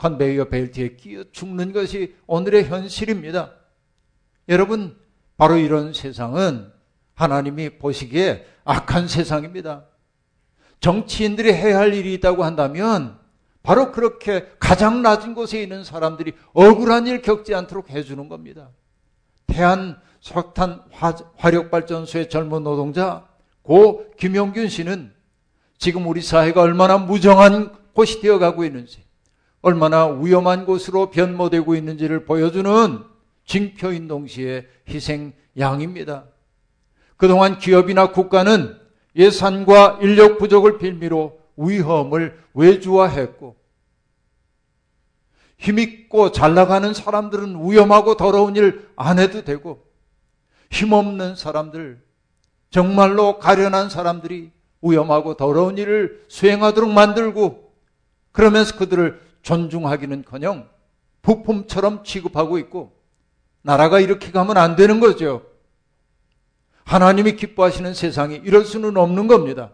컨베이어 0.00 0.46
벨트에 0.46 0.96
끼어 0.96 1.24
죽는 1.30 1.72
것이 1.72 2.14
오늘의 2.26 2.64
현실입니다. 2.64 3.52
여러분 4.48 4.96
바로 5.36 5.56
이런 5.56 5.92
세상은 5.92 6.72
하나님이 7.14 7.78
보시기에 7.78 8.46
악한 8.64 9.08
세상입니다. 9.08 9.84
정치인들이 10.80 11.52
해야 11.52 11.78
할 11.78 11.92
일이 11.92 12.14
있다고 12.14 12.44
한다면 12.44 13.18
바로 13.62 13.92
그렇게 13.92 14.48
가장 14.58 15.02
낮은 15.02 15.34
곳에 15.34 15.62
있는 15.62 15.84
사람들이 15.84 16.32
억울한 16.54 17.06
일 17.06 17.20
겪지 17.20 17.54
않도록 17.54 17.90
해주는 17.90 18.26
겁니다. 18.30 18.70
태안 19.46 20.00
석탄 20.22 20.82
화력발전소의 21.36 22.30
젊은 22.30 22.62
노동자 22.62 23.28
고 23.62 24.10
김용균 24.16 24.68
씨는 24.68 25.12
지금 25.76 26.06
우리 26.06 26.22
사회가 26.22 26.62
얼마나 26.62 26.96
무정한 26.96 27.74
곳이 27.92 28.20
되어가고 28.20 28.64
있는지, 28.64 29.04
얼마나 29.62 30.06
위험한 30.06 30.64
곳으로 30.64 31.10
변모되고 31.10 31.74
있는지를 31.74 32.24
보여주는 32.24 33.04
징표인 33.44 34.08
동시에 34.08 34.66
희생양입니다. 34.88 36.24
그동안 37.16 37.58
기업이나 37.58 38.12
국가는 38.12 38.78
예산과 39.16 39.98
인력 40.02 40.38
부족을 40.38 40.78
빌미로 40.78 41.38
위험을 41.56 42.38
외주화했고 42.54 43.56
힘있고 45.58 46.32
잘 46.32 46.54
나가는 46.54 46.94
사람들은 46.94 47.70
위험하고 47.70 48.16
더러운 48.16 48.56
일 48.56 48.90
안 48.96 49.18
해도 49.18 49.44
되고 49.44 49.82
힘없는 50.70 51.36
사람들 51.36 52.02
정말로 52.70 53.38
가련한 53.38 53.90
사람들이 53.90 54.52
위험하고 54.82 55.36
더러운 55.36 55.78
일을 55.78 56.24
수행하도록 56.28 56.90
만들고 56.90 57.74
그러면서 58.32 58.76
그들을 58.76 59.20
존중하기는커녕 59.42 60.68
부품처럼 61.22 62.04
취급하고 62.04 62.58
있고 62.58 62.98
나라가 63.62 64.00
이렇게 64.00 64.30
가면 64.30 64.56
안 64.56 64.76
되는 64.76 65.00
거죠. 65.00 65.42
하나님이 66.84 67.36
기뻐하시는 67.36 67.94
세상이 67.94 68.36
이럴 68.44 68.64
수는 68.64 68.96
없는 68.96 69.26
겁니다. 69.28 69.70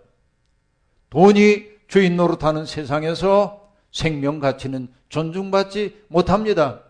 돈이 1.11 1.65
주인 1.89 2.17
노릇하는 2.17 2.67
세상에서 2.67 3.71
생명 3.93 4.41
가치는 4.41 4.89
존중받지 5.09 6.05
못합니다. 6.09 6.83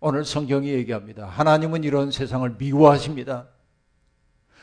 오늘 0.00 0.24
성경이 0.24 0.68
얘기합니다. 0.68 1.26
하나님은 1.26 1.82
이런 1.84 2.10
세상을 2.10 2.56
미워하십니다. 2.58 3.48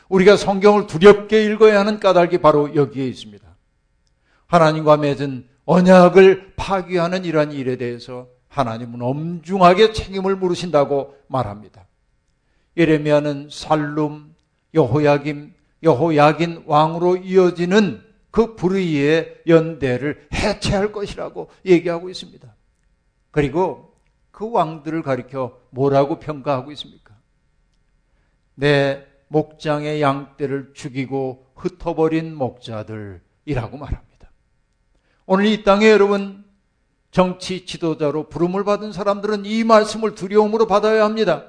우리가 0.08 0.36
성경을 0.36 0.86
두렵게 0.86 1.44
읽어야 1.44 1.80
하는 1.80 2.00
까닭이 2.00 2.38
바로 2.38 2.74
여기에 2.74 3.06
있습니다. 3.06 3.46
하나님과 4.46 4.96
맺은 4.96 5.48
언약을 5.70 6.54
파기하는 6.56 7.24
이러한 7.24 7.52
일에 7.52 7.76
대해서 7.76 8.26
하나님은 8.48 9.00
엄중하게 9.00 9.92
책임을 9.92 10.34
물으신다고 10.34 11.16
말합니다. 11.28 11.86
예레미야는 12.76 13.50
살룸, 13.52 14.34
여호야김, 14.74 15.54
여호야긴 15.84 16.64
왕으로 16.66 17.18
이어지는 17.18 18.02
그 18.32 18.56
불의의 18.56 19.42
연대를 19.46 20.26
해체할 20.34 20.90
것이라고 20.90 21.50
얘기하고 21.64 22.10
있습니다. 22.10 22.52
그리고 23.30 23.94
그 24.32 24.50
왕들을 24.50 25.02
가리켜 25.02 25.56
뭐라고 25.70 26.18
평가하고 26.18 26.72
있습니까? 26.72 27.14
내 28.56 29.06
목장의 29.28 30.02
양떼를 30.02 30.72
죽이고 30.74 31.46
흩어버린 31.54 32.34
목자들이라고 32.34 33.76
말합니다. 33.78 34.09
오늘 35.32 35.46
이 35.46 35.62
땅에 35.62 35.88
여러분 35.88 36.44
정치 37.12 37.64
지도자로 37.64 38.30
부름을 38.30 38.64
받은 38.64 38.90
사람들은 38.90 39.44
이 39.44 39.62
말씀을 39.62 40.16
두려움으로 40.16 40.66
받아야 40.66 41.04
합니다. 41.04 41.44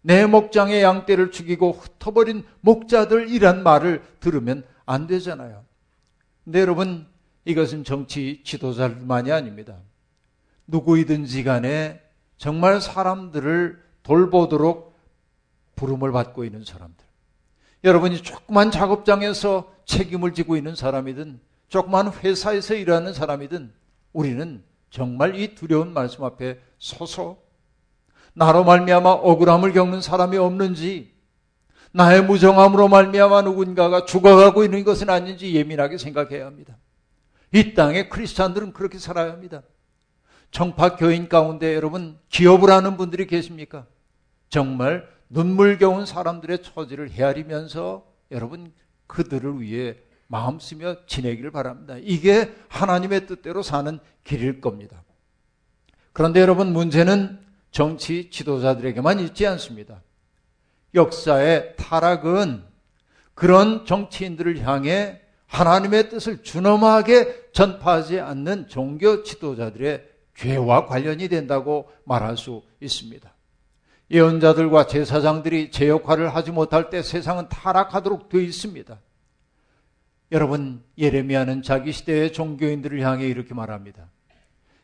내 0.00 0.24
목장의 0.24 0.82
양떼를 0.82 1.30
죽이고 1.30 1.72
흩어버린 1.72 2.46
목자들이란 2.62 3.62
말을 3.62 4.02
들으면 4.20 4.64
안 4.86 5.06
되잖아요. 5.06 5.66
근데 6.44 6.62
여러분, 6.62 7.06
이것은 7.44 7.84
정치 7.84 8.40
지도자만이 8.42 9.30
아닙니다. 9.30 9.76
누구이든지 10.66 11.44
간에 11.44 12.00
정말 12.38 12.80
사람들을 12.80 13.84
돌보도록 14.02 14.96
부름을 15.76 16.10
받고 16.10 16.46
있는 16.46 16.64
사람들. 16.64 17.04
여러분이 17.84 18.22
조그만 18.22 18.70
작업장에서 18.70 19.70
책임을 19.84 20.32
지고 20.32 20.56
있는 20.56 20.74
사람이든 20.74 21.49
조그만 21.70 22.12
회사에서 22.12 22.74
일하는 22.74 23.14
사람이든 23.14 23.72
우리는 24.12 24.62
정말 24.90 25.36
이 25.36 25.54
두려운 25.54 25.92
말씀 25.92 26.24
앞에 26.24 26.58
서서 26.78 27.38
나로 28.34 28.64
말미암아 28.64 29.08
억울함을 29.08 29.72
겪는 29.72 30.00
사람이 30.00 30.36
없는지 30.36 31.14
나의 31.92 32.24
무정함으로 32.24 32.88
말미암아 32.88 33.42
누군가가 33.42 34.04
죽어가고 34.04 34.64
있는 34.64 34.84
것은 34.84 35.10
아닌지 35.10 35.54
예민하게 35.54 35.96
생각해야 35.96 36.44
합니다. 36.44 36.76
이 37.52 37.74
땅에 37.74 38.08
크리스찬들은 38.08 38.72
그렇게 38.72 38.98
살아야 38.98 39.32
합니다. 39.32 39.62
정파 40.50 40.96
교인 40.96 41.28
가운데 41.28 41.74
여러분 41.76 42.18
기업을 42.30 42.70
하는 42.70 42.96
분들이 42.96 43.26
계십니까? 43.28 43.86
정말 44.48 45.08
눈물겨운 45.28 46.04
사람들의 46.04 46.62
처지를 46.62 47.10
헤아리면서 47.10 48.04
여러분 48.32 48.72
그들을 49.06 49.60
위해 49.60 49.96
마음 50.30 50.60
쓰며 50.60 50.94
지내기를 51.06 51.50
바랍니다. 51.50 51.96
이게 52.00 52.54
하나님의 52.68 53.26
뜻대로 53.26 53.64
사는 53.64 53.98
길일 54.22 54.60
겁니다. 54.60 55.02
그런데 56.12 56.40
여러분 56.40 56.72
문제는 56.72 57.40
정치 57.72 58.30
지도자들에게만 58.30 59.18
있지 59.18 59.44
않습니다. 59.48 60.02
역사의 60.94 61.74
타락은 61.76 62.62
그런 63.34 63.84
정치인들을 63.84 64.64
향해 64.64 65.20
하나님의 65.46 66.10
뜻을 66.10 66.44
준엄하게 66.44 67.50
전파하지 67.50 68.20
않는 68.20 68.68
종교 68.68 69.24
지도자들의 69.24 70.08
죄와 70.36 70.86
관련이 70.86 71.26
된다고 71.28 71.90
말할 72.04 72.36
수 72.36 72.62
있습니다. 72.80 73.28
예언자들과 74.12 74.86
제사장들이 74.86 75.72
제 75.72 75.88
역할을 75.88 76.32
하지 76.36 76.52
못할 76.52 76.88
때 76.88 77.02
세상은 77.02 77.48
타락하도록 77.48 78.28
되어 78.28 78.40
있습니다. 78.40 78.96
여러분, 80.32 80.82
예레미야는 80.96 81.62
자기 81.62 81.92
시대의 81.92 82.32
종교인들을 82.32 83.00
향해 83.00 83.26
이렇게 83.26 83.54
말합니다. 83.54 84.08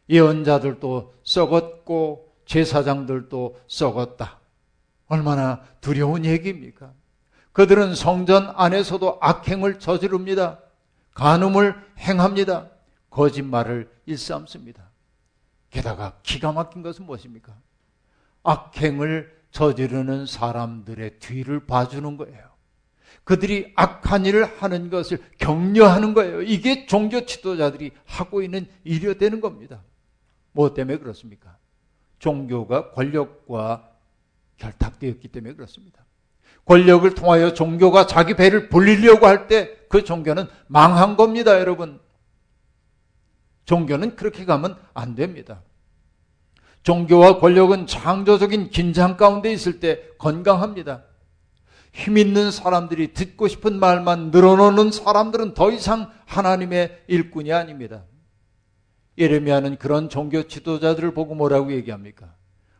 예언자들도 0.08 1.14
썩었고 1.22 2.32
제사장들도 2.46 3.60
썩었다. 3.66 4.38
얼마나 5.08 5.62
두려운 5.80 6.24
얘기입니까? 6.24 6.92
그들은 7.52 7.94
성전 7.94 8.52
안에서도 8.54 9.18
악행을 9.20 9.78
저지릅니다. 9.78 10.60
간음을 11.14 11.74
행합니다. 11.98 12.68
거짓말을 13.10 13.90
일삼습니다. 14.04 14.90
게다가 15.70 16.18
기가 16.22 16.52
막힌 16.52 16.82
것은 16.82 17.06
무엇입니까? 17.06 17.56
악행을 18.42 19.34
저지르는 19.50 20.26
사람들의 20.26 21.18
뒤를 21.18 21.66
봐주는 21.66 22.16
거예요. 22.16 22.55
그들이 23.26 23.72
악한 23.74 24.24
일을 24.24 24.44
하는 24.44 24.88
것을 24.88 25.18
격려하는 25.38 26.14
거예요. 26.14 26.42
이게 26.42 26.86
종교 26.86 27.26
지도자들이 27.26 27.90
하고 28.04 28.40
있는 28.40 28.68
일이 28.84 29.18
되는 29.18 29.40
겁니다. 29.40 29.82
뭐 30.52 30.72
때문에 30.72 30.98
그렇습니까? 30.98 31.56
종교가 32.20 32.92
권력과 32.92 33.90
결탁되었기 34.58 35.28
때문에 35.28 35.54
그렇습니다. 35.54 36.04
권력을 36.64 37.12
통하여 37.14 37.52
종교가 37.52 38.06
자기 38.06 38.34
배를 38.34 38.68
불리려고 38.68 39.26
할 39.26 39.48
때 39.48 39.76
그 39.88 40.04
종교는 40.04 40.46
망한 40.68 41.16
겁니다, 41.16 41.58
여러분. 41.58 42.00
종교는 43.64 44.16
그렇게 44.16 44.44
가면 44.44 44.76
안 44.94 45.14
됩니다. 45.14 45.62
종교와 46.82 47.38
권력은 47.40 47.86
창조적인 47.86 48.70
긴장 48.70 49.16
가운데 49.16 49.52
있을 49.52 49.80
때 49.80 50.02
건강합니다. 50.18 51.02
힘 51.96 52.18
있는 52.18 52.50
사람들이 52.50 53.14
듣고 53.14 53.48
싶은 53.48 53.80
말만 53.80 54.30
늘어놓는 54.30 54.92
사람들은 54.92 55.54
더 55.54 55.72
이상 55.72 56.10
하나님의 56.26 57.04
일꾼이 57.06 57.54
아닙니다. 57.54 58.04
예레미야는 59.16 59.78
그런 59.78 60.10
종교 60.10 60.46
지도자들을 60.46 61.14
보고 61.14 61.34
뭐라고 61.34 61.72
얘기합니까? 61.72 62.34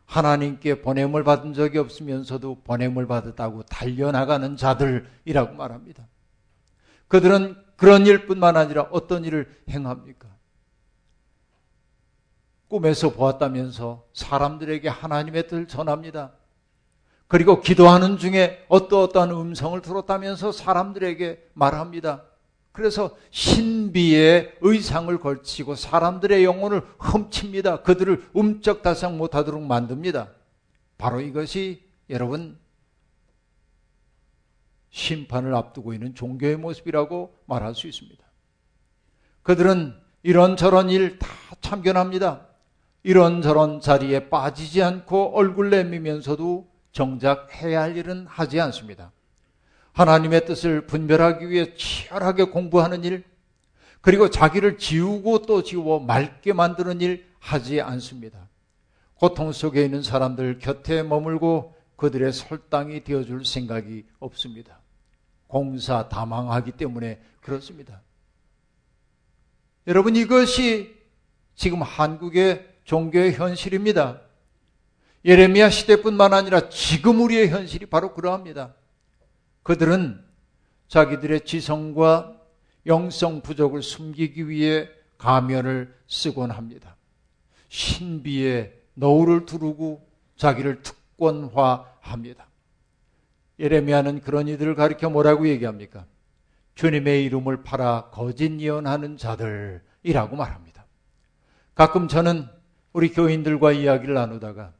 하나님께 0.05 0.83
보냄을 0.83 1.23
받은 1.23 1.55
적이 1.55 1.79
없으면서도 1.79 2.61
보냄을 2.63 3.07
받았다고 3.07 3.63
달려나가는 3.63 4.55
자들이라고 4.55 5.55
말합니다. 5.55 6.07
그들은 7.07 7.57
그런 7.75 8.05
일뿐만 8.05 8.55
아니라 8.55 8.83
어떤 8.91 9.25
일을 9.25 9.49
행합니까? 9.67 10.27
꿈에서 12.67 13.13
보았다면서 13.13 14.05
사람들에게 14.13 14.87
하나님의 14.87 15.47
뜻을 15.47 15.67
전합니다. 15.67 16.33
그리고 17.27 17.61
기도하는 17.61 18.17
중에 18.17 18.65
어떠어떠한 18.69 19.31
음성을 19.31 19.81
들었다면서 19.81 20.51
사람들에게 20.51 21.49
말합니다. 21.53 22.23
그래서 22.71 23.17
신비의 23.31 24.57
의상을 24.61 25.19
걸치고 25.19 25.75
사람들의 25.75 26.43
영혼을 26.43 26.83
훔칩니다. 26.99 27.81
그들을 27.81 28.29
움쩍달싹 28.33 29.15
못하도록 29.15 29.61
만듭니다. 29.61 30.29
바로 30.97 31.19
이것이 31.19 31.83
여러분 32.09 32.57
심판을 34.91 35.53
앞두고 35.53 35.93
있는 35.93 36.15
종교의 36.15 36.57
모습이라고 36.57 37.35
말할 37.45 37.75
수 37.75 37.87
있습니다. 37.87 38.23
그들은 39.43 39.95
이런저런 40.23 40.89
일 40.89 41.19
다 41.19 41.27
참견합니다. 41.61 42.45
이런저런 43.03 43.79
자리에 43.81 44.29
빠지지 44.29 44.83
않고 44.83 45.35
얼굴 45.35 45.69
내미면서도 45.69 46.67
정작 46.97 47.53
해야 47.61 47.83
할 47.83 47.95
일은 47.95 48.25
하지 48.25 48.59
않습니다. 48.59 49.11
하나님의 49.91 50.47
뜻을 50.47 50.87
분별하기 50.87 51.47
위해 51.47 51.75
치열하게 51.75 52.45
공부하는 52.45 53.03
일, 53.03 53.23
그리고 54.01 54.31
자기를 54.31 54.79
지우고 54.79 55.43
또 55.43 55.61
지워 55.61 55.99
맑게 55.99 56.53
만드는 56.53 57.01
일 57.01 57.27
하지 57.37 57.81
않습니다. 57.81 58.49
고통 59.13 59.51
속에 59.51 59.85
있는 59.85 60.01
사람들 60.01 60.57
곁에 60.57 61.03
머물고 61.03 61.75
그들의 61.97 62.33
설당이 62.33 63.03
되어줄 63.03 63.45
생각이 63.45 64.07
없습니다. 64.17 64.79
공사 65.45 66.09
다망하기 66.09 66.71
때문에 66.71 67.21
그렇습니다. 67.41 68.01
여러분 69.85 70.15
이것이 70.15 70.97
지금 71.53 71.83
한국의 71.83 72.67
종교의 72.85 73.35
현실입니다. 73.35 74.26
예레미야 75.25 75.69
시대뿐만 75.69 76.33
아니라 76.33 76.69
지금 76.69 77.21
우리의 77.21 77.49
현실이 77.49 77.87
바로 77.87 78.13
그러합니다. 78.13 78.75
그들은 79.63 80.23
자기들의 80.87 81.41
지성과 81.45 82.39
영성 82.85 83.41
부족을 83.41 83.81
숨기기 83.81 84.47
위해 84.47 84.89
가면을 85.17 85.93
쓰곤 86.07 86.51
합니다. 86.51 86.95
신비의 87.69 88.73
너울을 88.93 89.45
두르고 89.45 90.07
자기를 90.37 90.81
특권화합니다. 90.83 92.47
예레미야는 93.59 94.21
그런 94.21 94.47
이들을 94.47 94.75
가리켜 94.75 95.09
뭐라고 95.09 95.47
얘기합니까? 95.49 96.05
주님의 96.75 97.25
이름을 97.25 97.63
팔아 97.63 98.11
거짓 98.11 98.59
예언하는 98.59 99.17
자들이라고 99.17 100.35
말합니다. 100.35 100.85
가끔 101.73 102.07
저는 102.07 102.47
우리 102.93 103.11
교인들과 103.11 103.71
이야기를 103.71 104.13
나누다가 104.13 104.73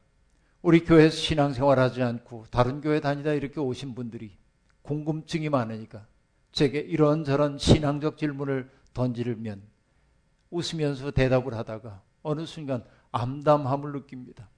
우리 0.68 0.84
교회에서 0.84 1.16
신앙생활 1.16 1.78
하지 1.78 2.02
않고 2.02 2.44
다른 2.50 2.82
교회 2.82 3.00
다니다 3.00 3.32
이렇게 3.32 3.58
오신 3.58 3.94
분들이 3.94 4.36
궁금증이 4.82 5.48
많으니까 5.48 6.06
제게 6.52 6.78
이런저런 6.78 7.56
신앙적 7.56 8.18
질문을 8.18 8.70
던지면 8.92 9.62
웃으면서 10.50 11.10
대답을 11.12 11.54
하다가 11.54 12.02
어느 12.22 12.44
순간 12.44 12.84
암담함을 13.12 13.92
느낍니다. 13.92 14.50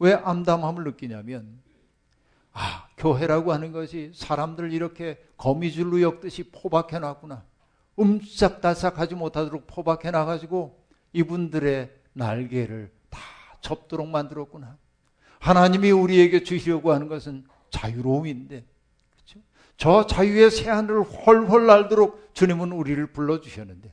왜 0.00 0.12
암담함을 0.12 0.84
느끼냐면 0.84 1.62
아, 2.52 2.88
교회라고 2.98 3.54
하는 3.54 3.72
것이 3.72 4.12
사람들 4.14 4.70
이렇게 4.70 5.18
거미줄로 5.38 6.02
엮듯이 6.02 6.50
포박해 6.50 6.98
놨구나. 6.98 7.42
움짝달싹 7.96 8.98
하지 8.98 9.14
못하도록 9.14 9.66
포박해 9.66 10.10
놔가지고 10.10 10.78
이분들의 11.14 11.90
날개를 12.12 12.92
다 13.08 13.18
접도록 13.62 14.08
만들었구나. 14.08 14.76
하나님이 15.42 15.90
우리에게 15.90 16.44
주시려고 16.44 16.92
하는 16.92 17.08
것은 17.08 17.44
자유로움인데 17.70 18.64
저 19.76 20.06
자유의 20.06 20.52
새 20.52 20.70
하늘을 20.70 21.02
훨훨 21.02 21.66
날도록 21.66 22.30
주님은 22.32 22.70
우리를 22.70 23.04
불러 23.08 23.40
주셨는데 23.40 23.92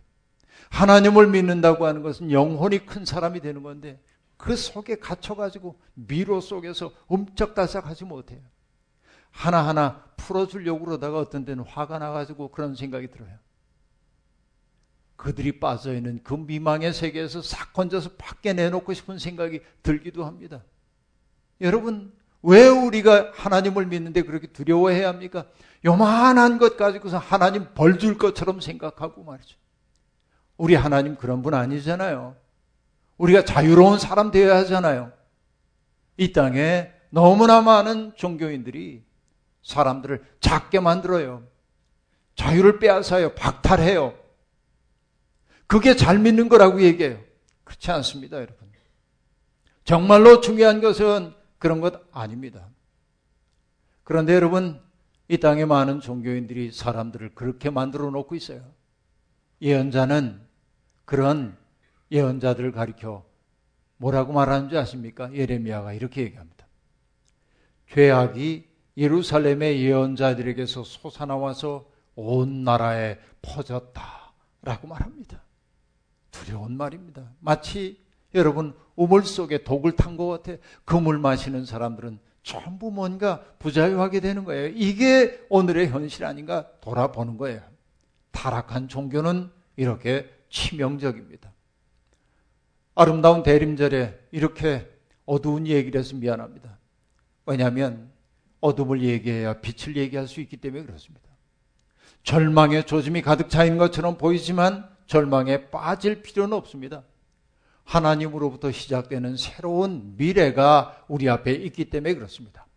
하나님을 0.69 1.27
믿는다고 1.27 1.87
하는 1.87 2.03
것은 2.03 2.31
영혼이 2.31 2.85
큰 2.85 3.03
사람이 3.03 3.39
되는 3.39 3.63
건데 3.63 3.99
그 4.37 4.55
속에 4.55 4.97
갇혀가지고 4.99 5.79
미로 5.95 6.39
속에서 6.39 6.91
움쩍달싹하지 7.07 8.05
못해요. 8.05 8.41
하나하나 9.31 10.03
풀어주려고 10.17 10.85
그러다가 10.85 11.17
어떤 11.17 11.45
때는 11.45 11.63
화가 11.63 11.97
나가지고 11.97 12.49
그런 12.49 12.75
생각이 12.75 13.09
들어요. 13.09 13.35
그들이 15.15 15.59
빠져있는 15.59 16.21
그 16.23 16.35
미망의 16.35 16.93
세계에서 16.93 17.41
싹 17.41 17.73
건져서 17.73 18.11
밖에 18.19 18.53
내놓고 18.53 18.93
싶은 18.93 19.17
생각이 19.17 19.61
들기도 19.81 20.25
합니다. 20.25 20.63
여러분, 21.61 22.13
왜 22.41 22.67
우리가 22.67 23.31
하나님을 23.33 23.85
믿는데 23.85 24.21
그렇게 24.23 24.47
두려워해야 24.47 25.09
합니까? 25.09 25.45
요만한 25.85 26.57
것 26.57 26.77
가지고서 26.77 27.17
하나님 27.17 27.73
벌 27.73 27.97
줄 27.97 28.17
것처럼 28.17 28.61
생각하고 28.61 29.23
말이죠. 29.23 29.57
우리 30.57 30.75
하나님 30.75 31.15
그런 31.15 31.41
분 31.41 31.53
아니잖아요. 31.53 32.35
우리가 33.17 33.43
자유로운 33.45 33.99
사람 33.99 34.31
되어야 34.31 34.57
하잖아요. 34.59 35.11
이 36.17 36.31
땅에 36.31 36.91
너무나 37.09 37.61
많은 37.61 38.13
종교인들이 38.15 39.03
사람들을 39.63 40.23
작게 40.39 40.79
만들어요. 40.79 41.43
자유를 42.35 42.79
빼앗아요. 42.79 43.35
박탈해요. 43.35 44.17
그게 45.67 45.95
잘 45.95 46.19
믿는 46.19 46.49
거라고 46.49 46.81
얘기해요. 46.81 47.19
그렇지 47.65 47.91
않습니다, 47.91 48.37
여러분. 48.37 48.69
정말로 49.83 50.39
중요한 50.39 50.81
것은 50.81 51.33
그런 51.59 51.81
것 51.81 52.01
아닙니다. 52.11 52.67
그런데 54.03 54.33
여러분, 54.33 54.81
이 55.27 55.37
땅에 55.37 55.65
많은 55.65 55.99
종교인들이 55.99 56.71
사람들을 56.71 57.35
그렇게 57.35 57.69
만들어 57.69 58.09
놓고 58.09 58.33
있어요. 58.35 58.63
예언자는 59.61 60.41
그런 61.05 61.55
예언자들을 62.11 62.71
가리켜 62.71 63.23
뭐라고 63.97 64.33
말하는지 64.33 64.77
아십니까? 64.77 65.31
예레미야가 65.33 65.93
이렇게 65.93 66.21
얘기합니다. 66.21 66.65
죄악이 67.91 68.67
예루살렘의 68.97 69.83
예언자들에게서 69.83 70.83
솟아나와서 70.83 71.89
온 72.15 72.63
나라에 72.63 73.19
퍼졌다라고 73.41 74.87
말합니다. 74.87 75.43
두려운 76.31 76.77
말입니다. 76.77 77.31
마치 77.39 77.99
여러분 78.33 78.73
우물 78.95 79.23
속에 79.25 79.63
독을 79.63 79.93
탄 79.93 80.17
것 80.17 80.27
같아. 80.27 80.57
그 80.85 80.95
물 80.97 81.17
마시는 81.19 81.65
사람들은 81.65 82.19
전부 82.43 82.91
뭔가 82.91 83.43
부자유하게 83.59 84.19
되는 84.19 84.43
거예요. 84.43 84.67
이게 84.75 85.39
오늘의 85.49 85.89
현실 85.89 86.25
아닌가 86.25 86.67
돌아보는 86.81 87.37
거예요. 87.37 87.61
타락한 88.31 88.87
종교는 88.87 89.49
이렇게 89.75 90.29
치명적입니다. 90.49 91.51
아름다운 92.95 93.43
대림절에 93.43 94.19
이렇게 94.31 94.89
어두운 95.25 95.67
얘기를 95.67 95.99
해서 95.99 96.15
미안합니다. 96.15 96.77
왜냐하면 97.45 98.11
어둠을 98.61 99.01
얘기해야 99.03 99.61
빛을 99.61 99.95
얘기할 99.95 100.27
수 100.27 100.41
있기 100.41 100.57
때문에 100.57 100.83
그렇습니다. 100.83 101.29
절망의 102.23 102.85
조짐이 102.85 103.21
가득 103.21 103.49
차 103.49 103.63
있는 103.63 103.77
것처럼 103.77 104.17
보이지만 104.17 104.89
절망에 105.07 105.69
빠질 105.69 106.21
필요는 106.21 106.57
없습니다. 106.57 107.03
하나님으로부터 107.89 108.71
시작되는 108.71 109.35
새로운 109.35 110.13
미래가 110.15 111.03
우리 111.07 111.27
앞에 111.27 111.51
있기 111.53 111.89
때문에 111.89 112.13
그렇습니다. 112.13 112.67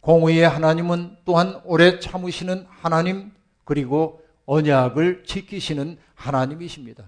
공의의 0.00 0.46
하나님은 0.46 1.16
또한 1.24 1.62
오래 1.64 1.98
참으시는 1.98 2.66
하나님 2.68 3.32
그리고 3.64 4.22
언약을 4.44 5.24
지키시는 5.24 5.96
하나님이십니다. 6.14 7.04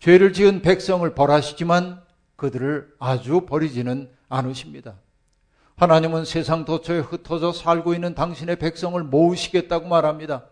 죄를 0.00 0.32
지은 0.32 0.62
백성을 0.62 1.08
벌하시지만 1.14 2.02
그들을 2.34 2.94
아주 2.98 3.42
버리지는 3.42 4.10
않으십니다. 4.28 4.96
하나님은 5.76 6.24
세상 6.24 6.64
도처에 6.64 6.98
흩어져 6.98 7.52
살고 7.52 7.94
있는 7.94 8.16
당신의 8.16 8.56
백성을 8.56 9.00
모으시겠다고 9.04 9.86
말합니다. 9.86 10.46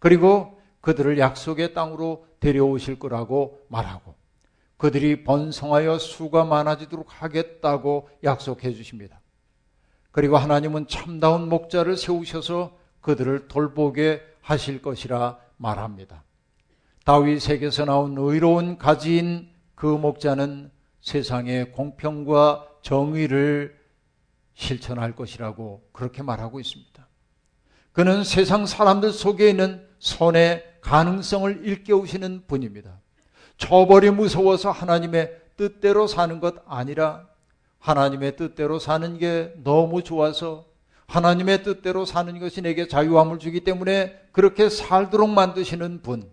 그리고 0.00 0.60
그들을 0.80 1.18
약속의 1.18 1.72
땅으로 1.72 2.26
데려오실 2.40 2.98
거라고 2.98 3.64
말하고 3.68 4.25
그들이 4.76 5.24
번성하여 5.24 5.98
수가 5.98 6.44
많아지도록 6.44 7.22
하겠다고 7.22 8.08
약속해 8.24 8.72
주십니다. 8.72 9.20
그리고 10.10 10.36
하나님은 10.36 10.88
참다운 10.88 11.48
목자를 11.48 11.96
세우셔서 11.96 12.76
그들을 13.00 13.48
돌보게 13.48 14.22
하실 14.40 14.82
것이라 14.82 15.38
말합니다. 15.56 16.24
다윗에게서 17.04 17.84
나온 17.84 18.16
의로운 18.18 18.78
가지인 18.78 19.48
그 19.74 19.86
목자는 19.86 20.70
세상의 21.00 21.72
공평과 21.72 22.66
정의를 22.82 23.78
실천할 24.54 25.14
것이라고 25.14 25.88
그렇게 25.92 26.22
말하고 26.22 26.58
있습니다. 26.58 27.06
그는 27.92 28.24
세상 28.24 28.66
사람들 28.66 29.12
속에 29.12 29.48
있는 29.48 29.86
선의 29.98 30.64
가능성을 30.80 31.64
일깨우시는 31.64 32.44
분입니다. 32.46 33.00
처벌이 33.58 34.10
무서워서 34.10 34.70
하나님의 34.70 35.40
뜻대로 35.56 36.06
사는 36.06 36.40
것 36.40 36.56
아니라 36.66 37.26
하나님의 37.78 38.36
뜻대로 38.36 38.78
사는 38.78 39.18
게 39.18 39.54
너무 39.62 40.02
좋아서 40.02 40.66
하나님의 41.06 41.62
뜻대로 41.62 42.04
사는 42.04 42.38
것이 42.38 42.62
내게 42.62 42.88
자유함을 42.88 43.38
주기 43.38 43.60
때문에 43.60 44.20
그렇게 44.32 44.68
살도록 44.68 45.30
만드시는 45.30 46.02
분. 46.02 46.28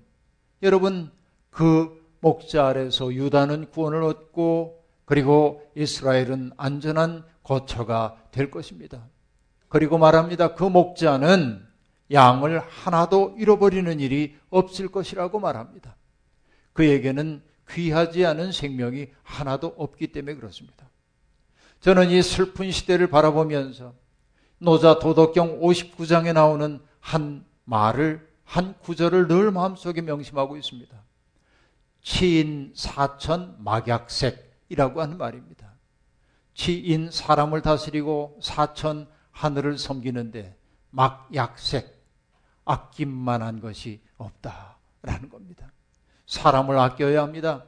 여러분, 0.63 1.11
그 1.49 2.03
목자 2.21 2.67
아래서 2.67 3.13
유다는 3.13 3.69
구원을 3.69 4.01
얻고 4.03 4.83
그리고 5.05 5.61
이스라엘은 5.75 6.53
안전한 6.57 7.23
거처가 7.43 8.17
될 8.31 8.49
것입니다. 8.49 9.03
그리고 9.67 9.97
말합니다. 9.97 10.55
그 10.55 10.63
목자는 10.63 11.63
양을 12.11 12.59
하나도 12.59 13.35
잃어버리는 13.37 13.99
일이 13.99 14.35
없을 14.49 14.87
것이라고 14.87 15.39
말합니다. 15.39 15.95
그에게는 16.73 17.41
귀하지 17.69 18.25
않은 18.25 18.51
생명이 18.51 19.07
하나도 19.23 19.75
없기 19.77 20.11
때문에 20.11 20.35
그렇습니다. 20.35 20.89
저는 21.79 22.09
이 22.09 22.21
슬픈 22.21 22.71
시대를 22.71 23.07
바라보면서 23.07 23.93
노자 24.57 24.99
도덕경 24.99 25.59
59장에 25.59 26.33
나오는 26.33 26.81
한 26.99 27.45
말을 27.65 28.27
한 28.43 28.77
구절을 28.79 29.27
늘 29.27 29.51
마음속에 29.51 30.01
명심하고 30.01 30.57
있습니다. 30.57 30.95
치인 32.01 32.71
사천 32.75 33.55
막약색이라고 33.59 35.01
하는 35.01 35.17
말입니다. 35.17 35.73
치인 36.53 37.09
사람을 37.11 37.61
다스리고 37.61 38.39
사천 38.41 39.07
하늘을 39.31 39.77
섬기는데 39.77 40.55
막약색 40.91 42.03
아낌만한 42.65 43.59
것이 43.59 44.01
없다라는 44.17 45.29
겁니다. 45.29 45.71
사람을 46.33 46.79
아껴야 46.79 47.21
합니다. 47.21 47.63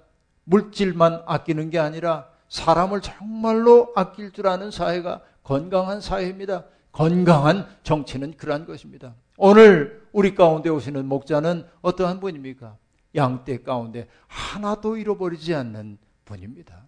물질만 0.45 1.21
아끼는 1.27 1.69
게 1.69 1.77
아니라 1.77 2.27
사람을 2.49 3.01
정말로 3.01 3.93
아낄 3.95 4.31
줄 4.31 4.47
아는 4.47 4.71
사회가 4.71 5.21
건강한 5.43 6.01
사회입니다. 6.01 6.65
건강한 6.91 7.67
정치는 7.83 8.37
그러한 8.37 8.65
것입니다. 8.65 9.13
오늘 9.37 10.07
우리 10.11 10.33
가운데 10.33 10.69
오시는 10.69 11.05
목자는 11.05 11.67
어떠한 11.83 12.19
분입니까? 12.19 12.77
양떼 13.13 13.61
가운데 13.61 14.07
하나도 14.27 14.97
잃어버리지 14.97 15.53
않는 15.53 15.99
분입니다. 16.25 16.87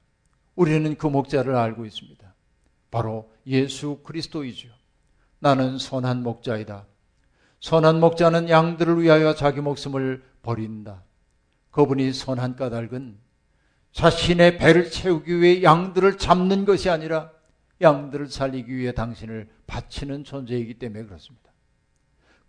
우리는 0.56 0.96
그 0.96 1.06
목자를 1.06 1.56
알고 1.56 1.86
있습니다. 1.86 2.34
바로 2.90 3.30
예수 3.46 4.00
그리스도이죠. 4.04 4.70
나는 5.40 5.78
선한 5.78 6.24
목자이다. 6.24 6.86
선한 7.60 8.00
목자는 8.00 8.50
양들을 8.50 9.00
위하여 9.02 9.36
자기 9.36 9.62
목숨을 9.62 10.24
버린다. 10.42 11.04
그분이 11.78 12.12
선한 12.12 12.56
까닭은 12.56 13.20
자신의 13.92 14.58
배를 14.58 14.90
채우기 14.90 15.42
위해 15.42 15.62
양들을 15.62 16.18
잡는 16.18 16.66
것이 16.66 16.90
아니라 16.90 17.30
양들을 17.82 18.30
살리기 18.30 18.76
위해 18.76 18.92
당신을 18.94 19.48
바치는 19.68 20.24
존재이기 20.24 20.80
때문에 20.80 21.04
그렇습니다. 21.04 21.52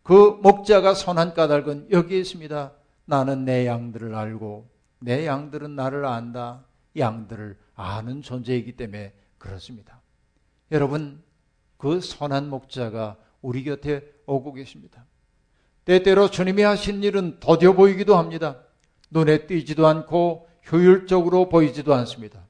그 0.02 0.38
목자가 0.42 0.94
선한 0.94 1.34
까닭은 1.34 1.88
여기에 1.90 2.20
있습니다. 2.20 2.72
나는 3.04 3.44
내 3.44 3.66
양들을 3.66 4.14
알고 4.14 4.70
내 5.00 5.26
양들은 5.26 5.76
나를 5.76 6.06
안다. 6.06 6.64
양들을 6.96 7.58
아는 7.74 8.22
존재이기 8.22 8.78
때문에 8.78 9.12
그렇습니다. 9.36 10.00
여러분, 10.72 11.22
그 11.76 12.00
선한 12.00 12.48
목자가 12.48 13.18
우리 13.42 13.62
곁에 13.62 14.10
오고 14.24 14.54
계십니다. 14.54 15.04
때때로 15.84 16.30
주님이 16.30 16.62
하신 16.62 17.02
일은 17.02 17.40
더뎌 17.40 17.74
보이기도 17.74 18.16
합니다. 18.16 18.62
눈에 19.10 19.46
띄지도 19.46 19.86
않고 19.86 20.48
효율적으로 20.70 21.48
보이지도 21.48 21.94
않습니다. 21.94 22.46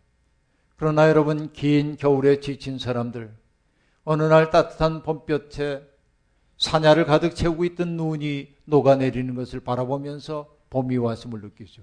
그러나 0.76 1.08
여러분, 1.08 1.52
긴 1.52 1.96
겨울에 1.96 2.40
지친 2.40 2.78
사람들, 2.78 3.34
어느 4.04 4.22
날 4.22 4.50
따뜻한 4.50 5.02
봄볕에 5.02 5.82
사냐를 6.56 7.04
가득 7.04 7.34
채우고 7.34 7.64
있던 7.64 7.96
눈이 7.96 8.54
녹아내리는 8.64 9.34
것을 9.34 9.60
바라보면서 9.60 10.48
봄이 10.70 10.96
왔음을 10.96 11.40
느끼죠. 11.40 11.82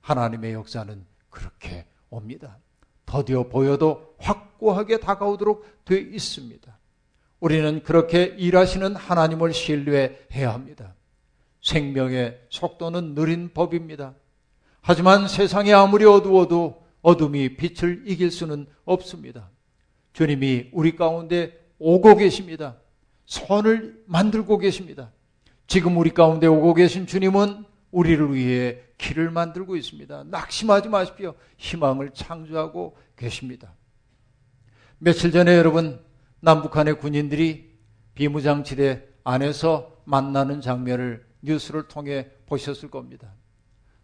하나님의 0.00 0.52
역사는 0.54 1.04
그렇게 1.30 1.86
옵니다. 2.10 2.58
더디어 3.06 3.48
보여도 3.48 4.14
확고하게 4.18 4.98
다가오도록 5.00 5.84
되어 5.84 5.98
있습니다. 5.98 6.78
우리는 7.40 7.82
그렇게 7.82 8.24
일하시는 8.24 8.94
하나님을 8.94 9.52
신뢰해야 9.52 10.52
합니다. 10.52 10.94
생명의 11.62 12.40
속도는 12.50 13.14
느린 13.14 13.52
법입니다. 13.54 14.14
하지만 14.80 15.28
세상이 15.28 15.72
아무리 15.72 16.04
어두워도 16.04 16.82
어둠이 17.02 17.56
빛을 17.56 18.02
이길 18.06 18.30
수는 18.30 18.66
없습니다. 18.84 19.50
주님이 20.12 20.70
우리 20.72 20.94
가운데 20.96 21.58
오고 21.78 22.16
계십니다. 22.16 22.76
선을 23.26 24.04
만들고 24.06 24.58
계십니다. 24.58 25.10
지금 25.66 25.96
우리 25.96 26.10
가운데 26.10 26.46
오고 26.46 26.74
계신 26.74 27.06
주님은 27.06 27.64
우리를 27.92 28.34
위해 28.34 28.80
길을 28.98 29.30
만들고 29.30 29.76
있습니다. 29.76 30.24
낙심하지 30.24 30.88
마십시오. 30.88 31.34
희망을 31.56 32.10
창조하고 32.12 32.96
계십니다. 33.16 33.74
며칠 34.98 35.32
전에 35.32 35.56
여러분 35.56 36.00
남북한의 36.40 36.98
군인들이 36.98 37.72
비무장지대 38.14 39.08
안에서 39.24 39.96
만나는 40.04 40.60
장면을 40.60 41.24
뉴스를 41.42 41.88
통해 41.88 42.30
보셨을 42.46 42.90
겁니다. 42.90 43.32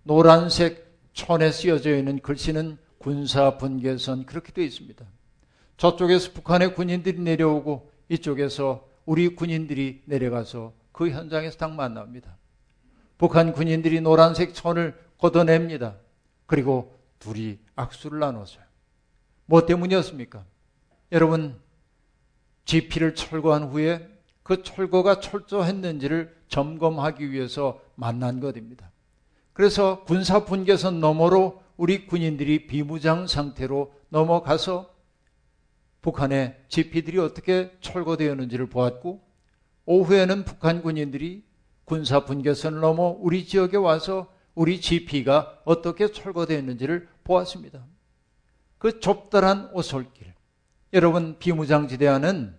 노란색 0.02 0.88
천에 1.12 1.50
쓰여져 1.50 1.96
있는 1.96 2.20
글씨는 2.20 2.78
군사 2.98 3.56
분계선 3.56 4.26
그렇게 4.26 4.52
되어 4.52 4.64
있습니다. 4.64 5.04
저쪽에서 5.76 6.32
북한의 6.32 6.74
군인들이 6.74 7.20
내려오고 7.20 7.90
이쪽에서 8.08 8.88
우리 9.06 9.28
군인들이 9.34 10.02
내려가서 10.04 10.74
그 10.92 11.10
현장에서 11.10 11.56
딱 11.56 11.72
만납니다. 11.72 12.36
북한 13.16 13.52
군인들이 13.52 14.00
노란색 14.00 14.54
천을 14.54 14.98
걷어냅니다. 15.18 15.96
그리고 16.46 16.98
둘이 17.18 17.58
악수를 17.74 18.18
나눴어요. 18.18 18.64
뭐 19.46 19.64
때문이었습니까? 19.64 20.44
여러분, 21.12 21.58
지피를 22.64 23.14
철거한 23.14 23.64
후에 23.64 24.08
그 24.48 24.62
철거가 24.62 25.20
철저했는지를 25.20 26.34
점검하기 26.48 27.32
위해서 27.32 27.82
만난 27.96 28.40
것입니다. 28.40 28.90
그래서 29.52 30.04
군사 30.04 30.46
분계선 30.46 31.00
너머로 31.00 31.62
우리 31.76 32.06
군인들이 32.06 32.66
비무장 32.66 33.26
상태로 33.26 33.92
넘어가서 34.08 34.88
북한의 36.00 36.58
지피들이 36.68 37.18
어떻게 37.18 37.76
철거되었는지를 37.82 38.70
보았고 38.70 39.20
오후에는 39.84 40.46
북한 40.46 40.80
군인들이 40.80 41.44
군사 41.84 42.24
분계선을 42.24 42.80
넘어 42.80 43.18
우리 43.20 43.44
지역에 43.44 43.76
와서 43.76 44.32
우리 44.54 44.80
지피가 44.80 45.60
어떻게 45.66 46.10
철거되었는지를 46.10 47.06
보았습니다. 47.22 47.84
그 48.78 48.98
좁다란 49.00 49.68
오솔길. 49.74 50.32
여러분 50.94 51.36
비무장지대와는 51.38 52.57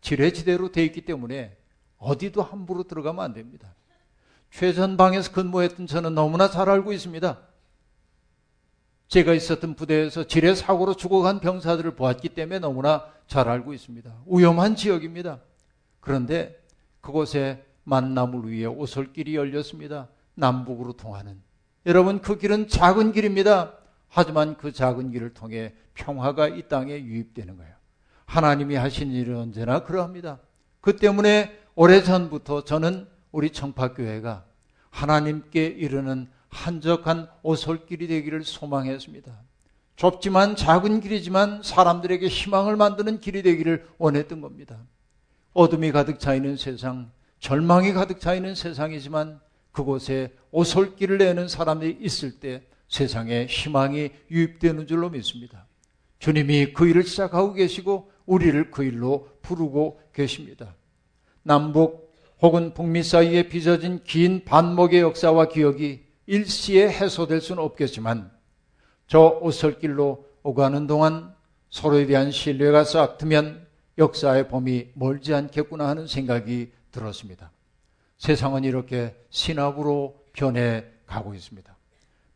지뢰지대로 0.00 0.72
되어 0.72 0.84
있기 0.84 1.02
때문에 1.02 1.56
어디도 1.98 2.42
함부로 2.42 2.84
들어가면 2.84 3.24
안 3.24 3.32
됩니다. 3.32 3.74
최전방에서 4.50 5.32
근무했던 5.32 5.86
저는 5.86 6.14
너무나 6.14 6.50
잘 6.50 6.68
알고 6.68 6.92
있습니다. 6.92 7.38
제가 9.08 9.34
있었던 9.34 9.74
부대에서 9.74 10.26
지뢰 10.26 10.54
사고로 10.54 10.94
죽어간 10.94 11.40
병사들을 11.40 11.96
보았기 11.96 12.30
때문에 12.30 12.60
너무나 12.60 13.04
잘 13.26 13.48
알고 13.48 13.74
있습니다. 13.74 14.12
위험한 14.26 14.76
지역입니다. 14.76 15.40
그런데 16.00 16.60
그곳에 17.00 17.64
만나물 17.84 18.46
위에 18.46 18.66
오솔길이 18.66 19.34
열렸습니다. 19.34 20.08
남북으로 20.34 20.92
통하는. 20.92 21.42
여러분 21.86 22.20
그 22.20 22.38
길은 22.38 22.68
작은 22.68 23.12
길입니다. 23.12 23.74
하지만 24.08 24.56
그 24.56 24.72
작은 24.72 25.10
길을 25.10 25.34
통해 25.34 25.74
평화가 25.94 26.48
이 26.48 26.68
땅에 26.68 26.92
유입되는 26.92 27.56
거예요. 27.56 27.79
하나님이 28.30 28.76
하신 28.76 29.10
일은 29.10 29.36
언제나 29.36 29.82
그러합니다. 29.82 30.38
그 30.80 30.94
때문에 30.94 31.58
오래전부터 31.74 32.62
저는 32.62 33.08
우리 33.32 33.50
청파교회가 33.50 34.44
하나님께 34.90 35.66
이르는 35.66 36.28
한적한 36.48 37.28
오솔길이 37.42 38.06
되기를 38.06 38.44
소망했습니다. 38.44 39.36
좁지만 39.96 40.54
작은 40.54 41.00
길이지만 41.00 41.62
사람들에게 41.64 42.28
희망을 42.28 42.76
만드는 42.76 43.18
길이 43.18 43.42
되기를 43.42 43.88
원했던 43.98 44.40
겁니다. 44.40 44.78
어둠이 45.52 45.90
가득 45.90 46.20
차 46.20 46.32
있는 46.32 46.56
세상, 46.56 47.10
절망이 47.40 47.92
가득 47.92 48.20
차 48.20 48.34
있는 48.34 48.54
세상이지만 48.54 49.40
그곳에 49.72 50.32
오솔길을 50.52 51.18
내는 51.18 51.48
사람이 51.48 51.98
있을 52.00 52.38
때 52.38 52.62
세상에 52.86 53.46
희망이 53.46 54.10
유입되는 54.30 54.86
줄로 54.86 55.10
믿습니다. 55.10 55.66
주님이 56.20 56.72
그 56.72 56.86
일을 56.86 57.02
시작하고 57.02 57.54
계시고 57.54 58.12
우리를 58.26 58.70
그 58.70 58.84
일로 58.84 59.28
부르고 59.42 60.00
계십니다. 60.12 60.76
남북 61.42 62.14
혹은 62.40 62.72
북미 62.74 63.02
사이에 63.02 63.48
빚어진 63.48 64.04
긴 64.04 64.44
반목의 64.44 65.00
역사와 65.00 65.48
기억이 65.48 66.04
일시에 66.26 66.88
해소될 66.88 67.40
수는 67.40 67.62
없겠지만 67.62 68.30
저 69.06 69.38
오솔길로 69.40 70.26
오가는 70.42 70.86
동안 70.86 71.34
서로에 71.70 72.06
대한 72.06 72.30
신뢰가 72.30 72.84
싹트면 72.84 73.66
역사의 73.98 74.48
범위 74.48 74.88
멀지 74.94 75.34
않겠구나 75.34 75.88
하는 75.88 76.06
생각이 76.06 76.70
들었습니다. 76.92 77.50
세상은 78.18 78.64
이렇게 78.64 79.16
신학으로 79.30 80.22
변해 80.32 80.84
가고 81.06 81.34
있습니다. 81.34 81.76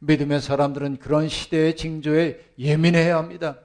믿음의 0.00 0.40
사람들은 0.40 0.98
그런 0.98 1.28
시대의 1.28 1.76
징조에 1.76 2.40
예민해야 2.58 3.16
합니다. 3.16 3.58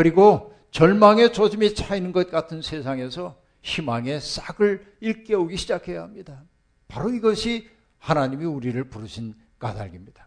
그리고 0.00 0.54
절망의 0.70 1.34
조짐이 1.34 1.74
차이는 1.74 2.12
것 2.12 2.30
같은 2.30 2.62
세상에서 2.62 3.36
희망의 3.60 4.22
싹을 4.22 4.94
일깨우기 5.00 5.58
시작해야 5.58 6.00
합니다. 6.00 6.42
바로 6.88 7.10
이것이 7.10 7.68
하나님이 7.98 8.46
우리를 8.46 8.82
부르신 8.84 9.34
까닭입니다. 9.58 10.26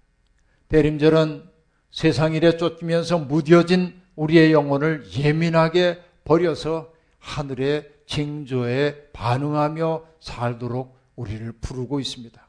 대림절은 0.67 1.49
세상 1.89 2.35
일에 2.35 2.55
쫓기면서 2.55 3.17
무뎌진 3.17 3.99
우리의 4.15 4.51
영혼을 4.51 5.07
예민하게 5.17 6.03
버려서 6.23 6.93
하늘의 7.17 7.89
징조에 8.05 9.09
반응하며 9.11 10.03
살도록 10.19 10.95
우리를 11.15 11.51
부르고 11.53 11.99
있습니다. 11.99 12.47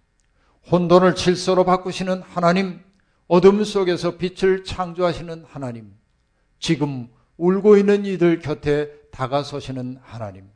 혼돈을 0.70 1.14
질서로 1.14 1.64
바꾸시는 1.64 2.20
하나님, 2.20 2.80
어둠 3.28 3.64
속에서 3.64 4.18
빛을 4.18 4.64
창조하시는 4.64 5.46
하나님, 5.48 5.94
지금 6.64 7.08
울고 7.36 7.76
있는 7.76 8.04
이들 8.04 8.40
곁에 8.40 8.90
다가서시는 9.10 9.98
하나님, 10.02 10.48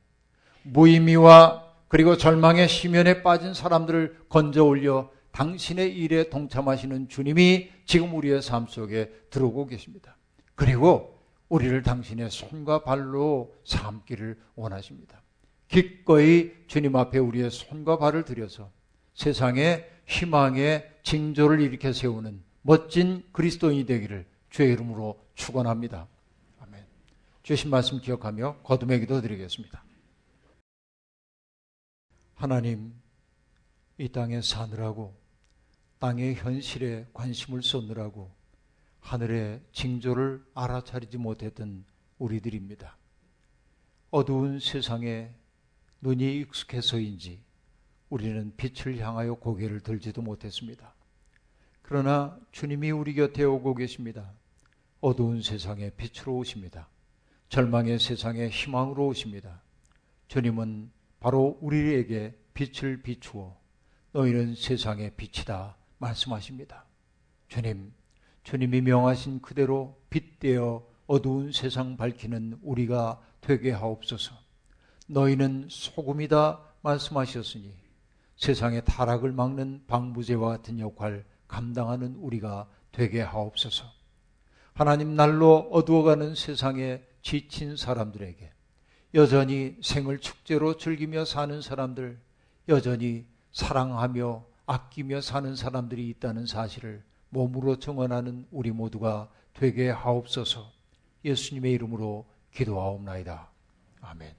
무의미와 0.62 1.67
그리고 1.88 2.17
절망의 2.17 2.69
심연에 2.69 3.23
빠진 3.23 3.55
사람들을 3.55 4.27
건져 4.29 4.64
올려 4.64 5.11
당신의 5.33 5.97
일에 5.97 6.29
동참하시는 6.29 7.09
주님이 7.09 7.71
지금 7.85 8.14
우리의 8.14 8.43
삶 8.43 8.67
속에 8.67 9.11
들어오고 9.31 9.67
계십니다. 9.67 10.17
그리고 10.55 11.19
우리를 11.49 11.83
당신의 11.83 12.31
손과 12.31 12.85
발로 12.85 13.55
삼기를 13.64 14.37
원하십니다. 14.55 15.23
기꺼이 15.69 16.53
주님 16.67 16.97
앞에 16.97 17.19
우리의 17.19 17.51
손과 17.51 17.99
발을 17.99 18.25
들여서 18.25 18.71
세상에 19.14 19.85
희망의 20.07 20.91
징조를 21.03 21.61
일으켜 21.61 21.93
세우는 21.93 22.43
멋진 22.62 23.23
그리스도인이 23.33 23.87
되기를 23.87 24.27
주의 24.51 24.73
이름으로 24.73 25.19
축원합니다. 25.35 26.07
주신 27.49 27.71
말씀 27.71 27.99
기억하며 27.99 28.59
거듭의 28.63 29.01
기도 29.01 29.23
드리겠습니다. 29.23 29.83
하나님, 32.35 32.93
이 33.97 34.07
땅에 34.11 34.43
사느라고 34.43 35.17
땅의 35.99 36.35
현실에 36.35 37.07
관심을 37.15 37.63
쏟느라고 37.63 38.31
하늘의 39.01 39.63
징조를 39.73 40.45
알아차리지 40.53 41.17
못했던 41.17 41.87
우리들입니다. 42.19 42.99
어두운 44.11 44.61
세상에 44.61 45.33
눈이 46.03 46.41
익숙해서인지 46.41 47.41
우리는 48.11 48.53
빛을 48.59 48.99
향하여 48.99 49.33
고개를 49.37 49.81
들지도 49.81 50.21
못했습니다. 50.21 50.93
그러나 51.81 52.39
주님이 52.53 52.91
우리 52.91 53.15
곁에 53.15 53.43
오고 53.45 53.75
계십니다. 53.75 54.35
어두운 55.01 55.41
세상에 55.41 55.89
빛으로 55.97 56.37
오십니다. 56.37 56.89
절망의 57.49 57.99
세상에 57.99 58.49
희망으로 58.49 59.07
오십니다. 59.07 59.63
주님은 60.29 60.91
바로 61.21 61.59
우리에게 61.61 62.39
빛을 62.55 63.03
비추어 63.03 63.57
너희는 64.13 64.55
세상의 64.55 65.13
빛이다 65.17 65.77
말씀하십니다. 65.99 66.85
주님, 67.49 67.93
주님이 68.43 68.83
명하신 68.83 69.41
그대로 69.41 69.99
빛되어 70.11 70.87
어두운 71.07 71.53
세상 71.53 71.97
밝히는 71.97 72.59
우리가 72.63 73.21
되게 73.41 73.71
하옵소서. 73.71 74.35
너희는 75.07 75.69
소금이다 75.71 76.61
말씀하셨으니 76.83 77.73
세상의 78.37 78.83
타락을 78.85 79.33
막는 79.33 79.85
방부제와 79.87 80.49
같은 80.51 80.79
역할 80.79 81.25
감당하는 81.49 82.15
우리가 82.17 82.69
되게 82.93 83.23
하옵소서. 83.23 83.87
하나님 84.75 85.17
날로 85.17 85.69
어두워가는 85.73 86.35
세상에 86.35 87.03
지친 87.22 87.76
사람들에게 87.76 88.52
여전히 89.14 89.76
생을 89.83 90.18
축제로 90.18 90.76
즐기며 90.76 91.24
사는 91.24 91.61
사람들, 91.62 92.18
여전히 92.68 93.26
사랑하며 93.52 94.44
아끼며 94.66 95.20
사는 95.22 95.57
사람들이 95.57 96.09
있다는 96.11 96.46
사실을 96.46 97.02
몸으로 97.31 97.78
증언하는 97.78 98.46
우리 98.50 98.70
모두가 98.70 99.31
되게 99.54 99.90
하옵소서 99.90 100.70
예수님의 101.24 101.72
이름으로 101.72 102.26
기도하옵나이다. 102.52 103.50
아멘. 104.02 104.38